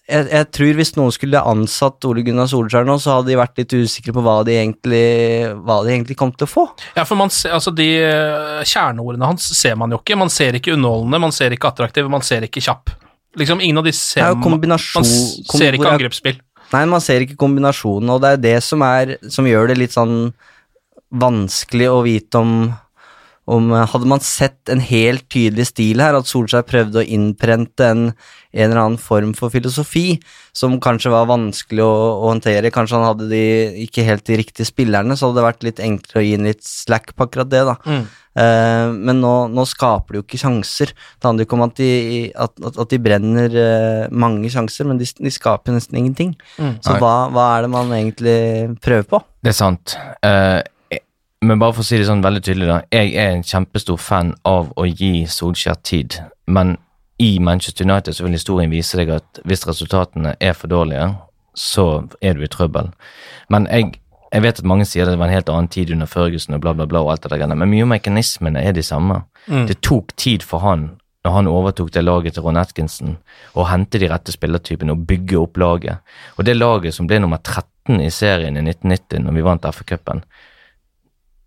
[0.09, 3.61] jeg, jeg tror hvis noen skulle ansatt Ole Gunnar Solskjær nå, så hadde de vært
[3.61, 5.03] litt usikre på hva de egentlig,
[5.67, 6.65] hva de egentlig kom til å få.
[6.97, 10.19] Ja, for man altså de eh, Kjerneordene hans ser man jo ikke.
[10.19, 12.95] Man ser ikke underholdende, man ser ikke attraktiv, man ser ikke kjapp.
[13.37, 16.39] Liksom, ingen av de ser er kombinasjon Man ser ikke angrepsspill.
[16.73, 19.95] Nei, man ser ikke kombinasjonen, og det er det som, er, som gjør det litt
[19.95, 20.31] sånn
[21.09, 22.55] vanskelig å vite om
[23.49, 27.87] om eh, Hadde man sett en helt tydelig stil her, at Solskjær prøvde å innprente
[27.89, 30.19] en, en eller annen form for filosofi
[30.57, 33.43] som kanskje var vanskelig å, å håndtere, kanskje han hadde de,
[33.87, 36.65] ikke helt de riktige spillerne, så hadde det vært litt enklere å gi inn litt
[36.67, 37.77] slack på akkurat det, da.
[37.87, 38.09] Mm.
[38.39, 40.95] Eh, men nå, nå skaper de jo ikke sjanser.
[40.95, 41.91] Det handler ikke om at de,
[42.47, 46.35] at, at de brenner uh, mange sjanser, men de, de skaper nesten ingenting.
[46.57, 46.77] Mm.
[46.85, 48.41] Så hva, hva er det man egentlig
[48.85, 49.23] prøver på?
[49.43, 49.97] Det er sant.
[50.23, 50.61] Uh,
[51.45, 52.81] men bare for å si det sånn veldig tydelig, da.
[52.95, 56.19] Jeg er en kjempestor fan av å gi Solskjær tid.
[56.51, 56.77] Men
[57.23, 61.13] i Manchester United så vil historien vise deg at hvis resultatene er for dårlige,
[61.59, 61.87] så
[62.23, 62.91] er du i trøbbel.
[63.51, 63.99] Men jeg,
[64.33, 66.75] jeg vet at mange sier det var en helt annen tid under Førgesen og bla,
[66.77, 69.23] bla, bla, og alt det der, men mye av mekanismene er de samme.
[69.47, 69.67] Mm.
[69.71, 70.91] Det tok tid for han
[71.25, 73.17] når han overtok det laget til Ron Atkinson,
[73.59, 75.99] å hente de rette spillertypene og bygge opp laget.
[76.39, 80.23] Og det laget som ble nummer 13 i serien i 1990, når vi vant FA-cupen,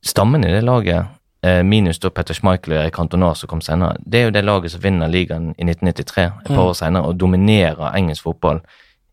[0.06, 1.06] stammen i det laget,
[1.42, 4.44] eh, minus da Petter Schmeichel og Erik Cantona som kom senere, det er jo det
[4.46, 6.68] laget som vinner ligaen i 1993, et par Mm.
[6.68, 8.62] år senere, og dominerer engelsk fotball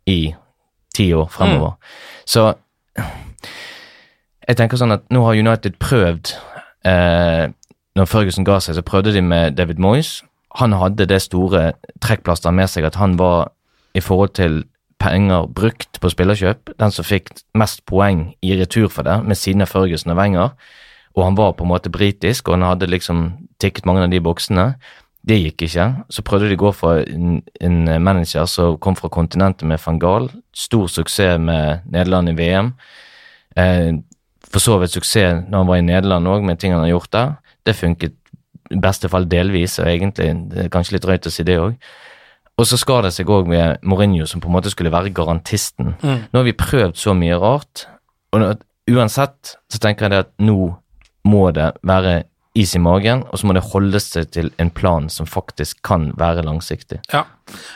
[0.07, 0.35] i
[0.95, 1.77] ti år fremover.
[2.27, 2.55] Så
[4.49, 6.33] jeg tenker sånn at nå har United prøvd
[6.89, 7.51] eh,
[7.99, 10.23] Når Ferguson ga seg, så prøvde de med David Moyes.
[10.57, 11.73] Han hadde det store
[12.05, 13.51] trekkplasteret med seg at han var
[13.99, 14.63] i forhold til
[15.03, 19.71] penger brukt på spillerkjøp, den som fikk mest poeng i retur for det, med av
[19.71, 20.55] Ferguson og Wenger.
[21.17, 24.21] Og han var på en måte britisk, og han hadde liksom tikket mange av de
[24.23, 24.69] boksene.
[25.27, 25.87] Det gikk ikke.
[26.15, 29.99] Så prøvde de å gå for en, en manager som kom fra kontinentet med van
[29.99, 30.31] Gaal.
[30.55, 32.73] Stor suksess med Nederland i VM.
[33.59, 33.93] Eh,
[34.49, 37.13] for så vidt suksess når han var i Nederland òg, med ting han har gjort
[37.15, 37.35] der.
[37.67, 38.17] Det funket
[38.69, 41.77] i beste fall delvis, og egentlig det er kanskje litt drøyt å si det òg.
[42.59, 45.95] Og så skar det seg òg med Mourinho, som på en måte skulle være garantisten.
[46.03, 46.25] Mm.
[46.33, 47.87] Nå har vi prøvd så mye rart,
[48.35, 50.73] og uansett så tenker jeg det at nå
[51.29, 52.23] må det være
[52.59, 56.09] is i magen, og så må det holde seg til en plan som faktisk kan
[56.19, 56.99] være langsiktig.
[57.13, 57.25] Ja,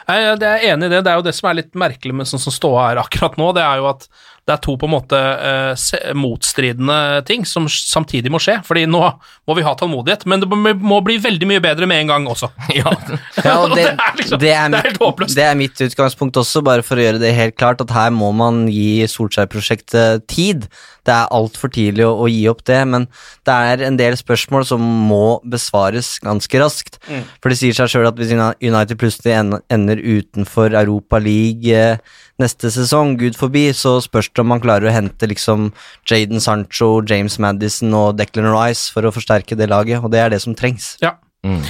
[0.08, 1.02] jeg, det er enig i det.
[1.06, 3.52] Det er jo det som er litt merkelig med sånn som ståa er akkurat nå.
[3.54, 4.08] Det er jo at
[4.42, 6.96] det er to på en måte eh, motstridende
[7.28, 8.56] ting som samtidig må skje.
[8.66, 9.02] Fordi nå
[9.46, 12.50] må vi ha tålmodighet, men det må, bli veldig mye bedre med en gang også.
[12.80, 12.90] Ja,
[13.46, 15.36] Ja, og det, Det er liksom- det, er det er helt håpløst.
[15.38, 18.32] det er mitt utgangspunkt også, bare for å gjøre det helt klart, at her må
[18.34, 20.66] man gi Solskjær-prosjektet tid.
[21.06, 23.08] Det er altfor tidlig å, å gi opp det, men
[23.46, 27.00] det er en del spørsmål som må besvares ganske raskt.
[27.08, 27.24] Mm.
[27.42, 31.98] For det sier seg sjøl at hvis United plutselig ender utenfor Europa League eh,
[32.42, 35.70] neste sesong, gud forbi, så spørs det om man klarer å hente liksom
[36.08, 40.34] Jaden Sancho, James Madison og Declan Rice for å forsterke det laget, og det er
[40.34, 40.94] det som trengs.
[41.02, 41.16] Ja.
[41.42, 41.62] Mm.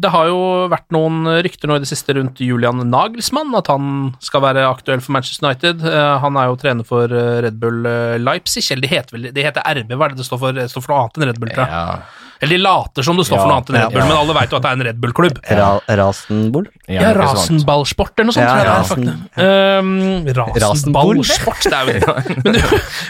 [0.00, 0.38] Det har jo
[0.70, 5.02] vært noen rykter nå i det siste rundt Julian Nagelsmann, at han skal være aktuell
[5.02, 5.82] for Manchester United.
[5.82, 9.28] Eh, han er jo trener for eh, Red Bull eh, Leipzig, eller de heter, vel,
[9.34, 10.56] de heter RB, hva er det det står for?
[10.56, 11.74] Det står for noe annet enn Red Bull, tror jeg.
[11.74, 12.19] Ja.
[12.40, 14.08] Eller de later som det står for noe annet enn Red Bull, ja.
[14.08, 15.40] men alle vet jo at det er en Red Bull-klubb.
[15.58, 15.70] Ra
[16.00, 16.68] Rasenbull?
[16.88, 17.10] Ja.
[17.16, 18.46] Rasenballsport eller noe sånt.
[18.46, 19.10] Ja, tror jeg det er, Rasen-.
[19.44, 22.14] Ehm, Rasenballsport, det er jo det.
[22.46, 22.56] Men,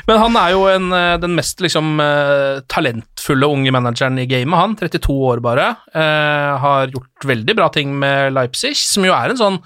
[0.08, 4.58] men han er jo en, eh, den mest liksom, eh, talentfulle unge manageren i gamet,
[4.58, 4.74] han.
[4.80, 5.68] 32 år bare.
[5.94, 9.60] Uh, har gjort veldig bra ting med Leipzig, som jo er en sånn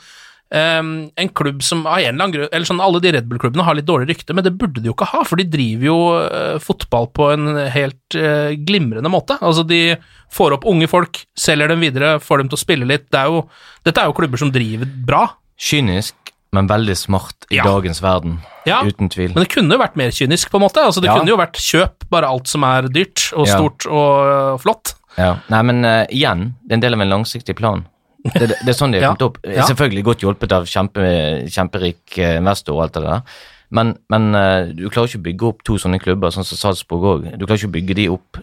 [0.52, 3.64] ehm, en klubb som av en eller annen grunn Eller sånn Alle de Red Bull-klubbene
[3.64, 5.96] har litt dårlig rykte, men det burde de jo ikke ha, for de driver jo
[6.20, 9.38] uh, fotball på en helt uh, glimrende måte.
[9.40, 9.96] Altså, de
[10.34, 13.08] får opp unge folk, selger dem videre, får dem til å spille litt.
[13.10, 13.44] Det er jo,
[13.86, 15.24] dette er jo klubber som driver bra.
[15.56, 16.14] Kynisk,
[16.54, 17.64] men veldig smart i Ja.
[17.64, 18.40] dagens verden.
[18.66, 19.32] Ja, Uten tvil.
[19.34, 20.82] Men det kunne jo vært mer kynisk, på en måte.
[20.82, 21.18] Altså, det Ja.
[21.18, 24.94] kunne jo vært kjøp bare alt som er dyrt og stort og uh, flott.
[25.18, 25.36] Ja.
[25.48, 27.86] Nei, men igjen, det er en del av en langsiktig plan.
[28.24, 29.42] Det, det, det er sånn de har kommet opp.
[29.44, 29.66] Ja.
[29.68, 31.08] Selvfølgelig godt hjulpet av kjempe,
[31.52, 33.34] kjemperik eh, investor og alt det der.
[33.74, 37.08] Men, men eh, du klarer ikke å bygge opp to sånne klubber, sånn som Salzburg
[37.10, 37.26] òg.
[37.34, 38.40] Du klarer ikke å bygge de opp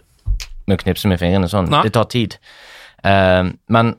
[0.68, 1.70] med å knipse med fingrene sånn.
[1.72, 1.82] Nei.
[1.86, 2.38] Det tar tid.
[3.02, 3.94] Uh, men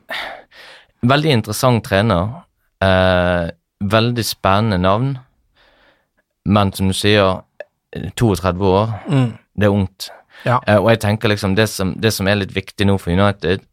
[1.03, 2.31] veldig interessant trener.
[2.83, 3.51] Uh,
[3.83, 5.15] veldig spennende navn.
[6.47, 7.41] Men som du sier,
[7.95, 8.93] eh, 32 år.
[9.07, 9.29] Mm.
[9.59, 10.09] Det er ungt.
[10.45, 10.61] Ja.
[10.67, 13.63] Uh, og jeg tenker liksom det som, det som er litt viktig nå for United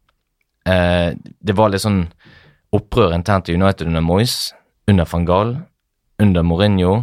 [0.65, 2.05] eh, Det var litt sånn
[2.71, 4.53] opprør internt i United under Moyes,
[4.87, 5.55] under van Gaal,
[6.21, 6.93] under Mourinho.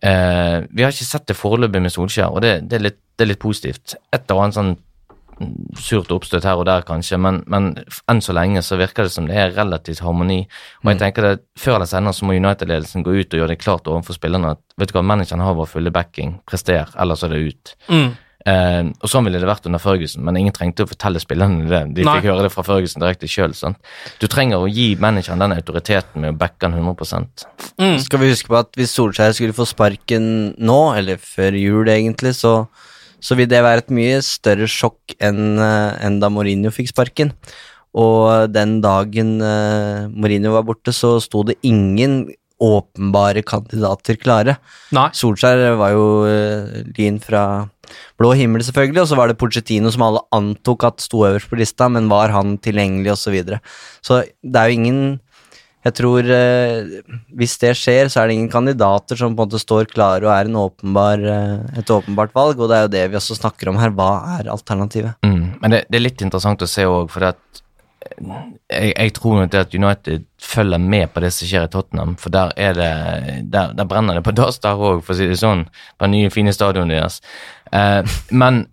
[0.00, 3.26] Eh, vi har ikke sett det foreløpig med Solskjær, og det, det, er litt, det
[3.26, 3.94] er litt positivt.
[4.14, 7.70] Et og annet sånn mm, surt oppstøt her og der, kanskje, men, men
[8.10, 10.42] enn så lenge så virker det som det er relativt harmoni.
[10.82, 13.62] Og jeg tenker det, Før eller senere så må United-ledelsen gå ut og gjøre det
[13.62, 17.36] klart overfor spillerne at vet du hva, manageren har vår fulle backing, prester, ellers er
[17.36, 17.74] det ut.
[17.88, 18.10] Mm.
[18.44, 21.82] Eh, og sånn ville det vært under Førgussen, men ingen trengte å fortelle spillerne det.
[21.96, 22.16] De Nei.
[22.18, 23.54] fikk høre det fra Førgussen direkte sjøl.
[24.20, 27.48] Du trenger å gi manageren den autoriteten med å backe han 100
[27.80, 27.98] Mm.
[27.98, 32.34] Skal vi huske på at hvis Solskjær skulle få sparken nå, eller før jul egentlig,
[32.36, 32.68] så,
[33.18, 37.32] så vil det være et mye større sjokk enn en da Mourinho fikk sparken.
[37.94, 42.24] Og den dagen uh, Mourinho var borte, så sto det ingen
[42.62, 44.56] åpenbare kandidater klare.
[44.94, 45.08] Nei.
[45.14, 47.44] Solskjær var jo uh, lyn fra
[48.20, 51.58] blå himmel, selvfølgelig, og så var det Pochettino som alle antok at sto øverst på
[51.60, 53.24] lista, men var han tilgjengelig, osv.
[53.24, 53.60] Så, videre.
[54.04, 55.04] så det er jo ingen
[55.84, 57.02] Jeg tror eh,
[57.36, 60.32] hvis det skjer, så er det ingen kandidater som på en måte står klare og
[60.32, 63.68] er en åpenbar, eh, et åpenbart valg, og det er jo det vi også snakker
[63.68, 63.92] om her.
[63.92, 65.20] Hva er alternativet?
[65.20, 65.60] Mm.
[65.60, 67.64] Men det, det er litt interessant å se òg, for det at
[68.70, 72.14] jeg, jeg tror nok det at United følger med på det som skjer i Tottenham,
[72.20, 72.92] for der er det
[73.52, 75.66] Der, der brenner det på dass der òg, for å si det sånn,
[75.98, 77.20] på den nye, fine stadionet deres.
[77.74, 78.66] Eh, men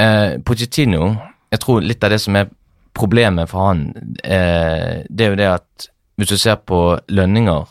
[0.00, 1.14] eh, Pochettino,
[1.52, 2.50] jeg tror litt av det som er
[2.96, 3.86] problemet for han,
[4.24, 5.88] eh, det er jo det at
[6.20, 7.66] hvis du ser på lønninger,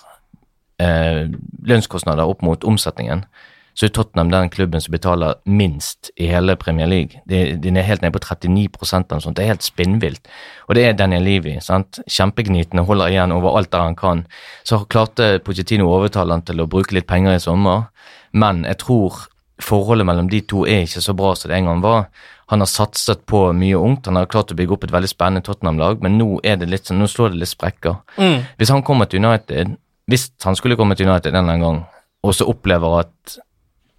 [0.81, 1.27] eh,
[1.63, 3.25] lønnskostnader opp mot omsetningen,
[3.73, 7.21] så er Tottenham den klubben som betaler minst i hele Premier League.
[7.29, 8.67] Den de er helt nede på 39
[9.11, 9.37] eller sånt.
[9.37, 10.27] Det er helt spinnvilt.
[10.67, 11.59] Og det er Daniel Levy.
[11.59, 11.99] sant?
[12.07, 14.25] Kjempegnitende, holder igjen over alt der han kan.
[14.63, 17.87] Så klarte Pochettino å overtale han til å bruke litt penger i sommer,
[18.33, 19.27] men jeg tror
[19.65, 22.07] forholdet mellom de to er ikke så bra som det en gang var.
[22.51, 25.45] Han har satset på mye ungt, han har klart å bygge opp et veldig spennende
[25.45, 28.01] Tottenham-lag, men nå er det litt sånn, nå slår det litt sprekker.
[28.17, 28.41] Mm.
[28.59, 29.77] Hvis han kommer til United,
[30.11, 31.79] hvis han skulle komme til United en gang,
[32.21, 33.37] og så opplever at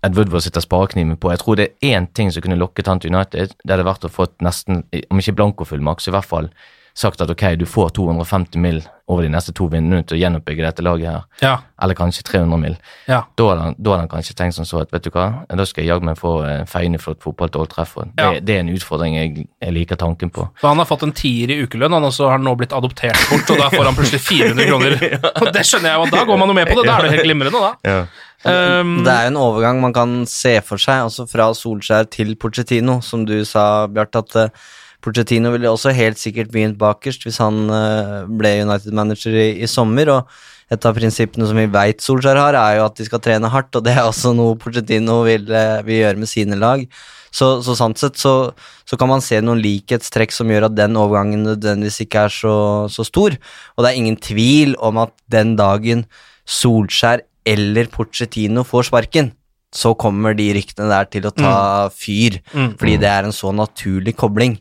[0.03, 1.31] Ed Woodward sitter sparekniven på.
[1.31, 3.55] Jeg tror det er én ting som kunne lokket han til United.
[3.63, 6.49] Det hadde vært å få nesten, om ikke blankofullmakt, så i hvert fall
[6.95, 8.83] sagt at ok, du får 250 mill.
[9.13, 11.25] over de neste to vinduene til å gjenoppbygge dette laget her.
[11.43, 11.57] Ja.
[11.83, 12.77] Eller kanskje 300 mill.
[13.11, 13.19] Ja.
[13.37, 15.67] Da hadde han, da hadde han kanskje tenkt sånn så at vet du hva, da
[15.69, 18.15] skal jeg jaggu meg få en feiende flott fotball til Old Trafford.
[18.17, 18.41] Det, Ja.
[18.41, 20.47] det er en utfordring jeg, jeg liker tanken på.
[20.63, 22.73] For han har fått en tier i ukelønn, han, og så har han nå blitt
[22.73, 24.97] adoptert bort, og da får han plutselig 400 kroner.
[25.43, 26.87] Og det skjønner jeg jo, da går man jo med på det.
[26.89, 28.07] Da er det helt glimrende, da.
[28.49, 32.33] Um, Det er jo en overgang man kan se for seg, altså fra Solskjær til
[32.37, 34.55] Pochettino, som du sa, Bjarte, at
[35.03, 40.09] Pochettino ville også helt sikkert begynt bakerst hvis han eh, ble United-manager i, i sommer,
[40.15, 40.29] og
[40.73, 43.75] et av prinsippene som vi veit Solskjær har, er jo at de skal trene hardt,
[43.77, 46.87] og det er også noe Pochettino vil, eh, vil gjøre med sine lag.
[47.33, 48.53] Så, så sant sett så,
[48.85, 52.57] så kan man se noen likhetstrekk som gjør at den overgangen nødvendigvis ikke er så,
[52.93, 53.37] så stor,
[53.77, 56.05] og det er ingen tvil om at den dagen
[56.49, 59.33] Solskjær eller Pochettino får sparken,
[59.73, 61.55] så kommer de ryktene der til å ta
[61.89, 62.75] fyr, Mm.
[62.77, 64.59] fordi det er en så naturlig kobling.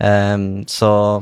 [0.00, 1.20] Ehm, så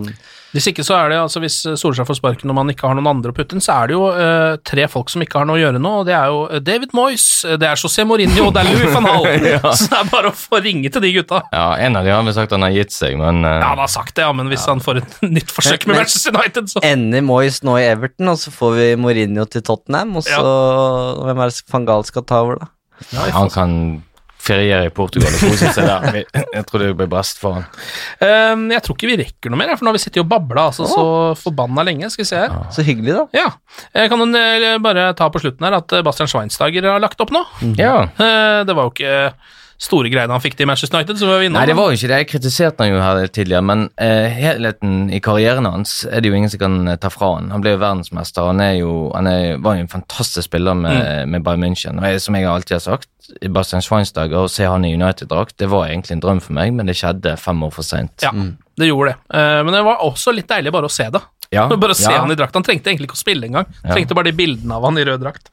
[0.55, 3.11] Hvis ikke så er det, altså hvis Solskjær får sparken og man ikke har noen
[3.11, 5.59] andre å putte inn, så er det jo uh, tre folk som ikke har noe
[5.59, 8.47] å gjøre nå, og det er jo eh, David Moyes, eh, det er José Mourinho
[8.47, 9.27] og det er Louis van Hall.
[9.53, 9.61] Ja.
[9.77, 11.43] Så det er bare å få ringe til de gutta.
[11.53, 13.83] Ja, En av de har vel sagt han har gitt seg, men uh, Ja, han
[13.85, 16.73] har sagt det, ja, men hvis han får et nytt forsøk med Men- Manchester United,
[16.73, 20.41] så ender Moyes nå i Everton, og så får vi Mourinho til Tottenham, og så
[21.29, 22.73] Hvem er det van Gahl skal ta over, da?
[23.37, 23.73] han kan
[24.49, 26.19] feriere i Portugal og kose seg der.
[26.57, 27.69] Jeg tror det blir best for han.
[28.23, 30.69] Um, Jeg tror ikke vi rekker noe mer, for nå har vi sittet og babla
[30.71, 31.05] altså, så
[31.41, 32.11] forbanna lenge.
[32.15, 32.57] Skal vi se her.
[32.75, 33.27] Så hyggelig, da.
[33.37, 33.47] Ja.
[33.97, 37.33] Jeg kan eh, bare ta på slutten her at eh, Bastian Schweinsteiger har lagt opp
[37.35, 37.45] nå.
[37.79, 38.09] Ja.
[38.19, 39.15] Uh, Det var jo ikke
[39.79, 41.61] store greiene han fikk til i Manchester United, så var vi innom.
[41.61, 42.17] Nei, det var jo ikke det.
[42.25, 46.39] Jeg kritiserte han jo her tidligere, men uh, helheten i karrieren hans er det jo
[46.39, 47.53] ingen som kan eh, ta fra han.
[47.55, 48.49] Han ble jo verdensmester.
[48.51, 52.03] Han, er jo, han er, var jo en fantastisk spiller med, med Bayern München.
[52.03, 53.09] Og jeg, som jeg alltid har sagt,
[53.55, 56.89] Bastian Schweinsteiger, å se han i United-drakt, det var egentlig en drøm for meg, men
[56.89, 58.15] det skjedde fem år for seint.
[58.25, 58.33] Ja,
[58.79, 59.19] det gjorde det.
[59.39, 61.23] Eh, Men det var også litt deilig bare å se det.
[61.55, 62.21] Ja, Bare se ja.
[62.21, 62.57] han i drakt.
[62.59, 63.69] Han trengte egentlig ikke å spille engang.
[63.83, 63.93] Ja.
[63.95, 65.49] Trengte bare de bildene av han i rød drakt.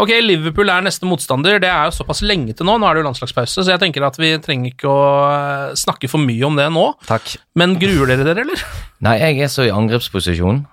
[0.00, 1.58] Ok, Liverpool er neste motstander.
[1.62, 2.76] Det er jo såpass lenge til nå.
[2.78, 6.10] Nå er det jo landslagspause, så jeg tenker at vi trenger ikke å eh, snakke
[6.10, 6.86] for mye om det nå.
[7.08, 7.34] Takk.
[7.58, 8.62] Men gruer dere dere, eller?
[9.06, 10.64] Nei, jeg er så i angrepsposisjon.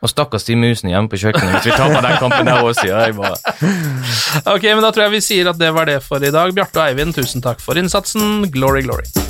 [0.00, 1.58] Og stakkars de musene hjemme på kjøkkenet.
[1.58, 3.36] Hvis vi taper den kampen der også, sier jeg bare
[4.54, 6.54] Ok, men da tror jeg vi sier at det var det for i dag.
[6.56, 8.48] Bjarte og Eivind, tusen takk for innsatsen.
[8.54, 9.29] Glory, glory.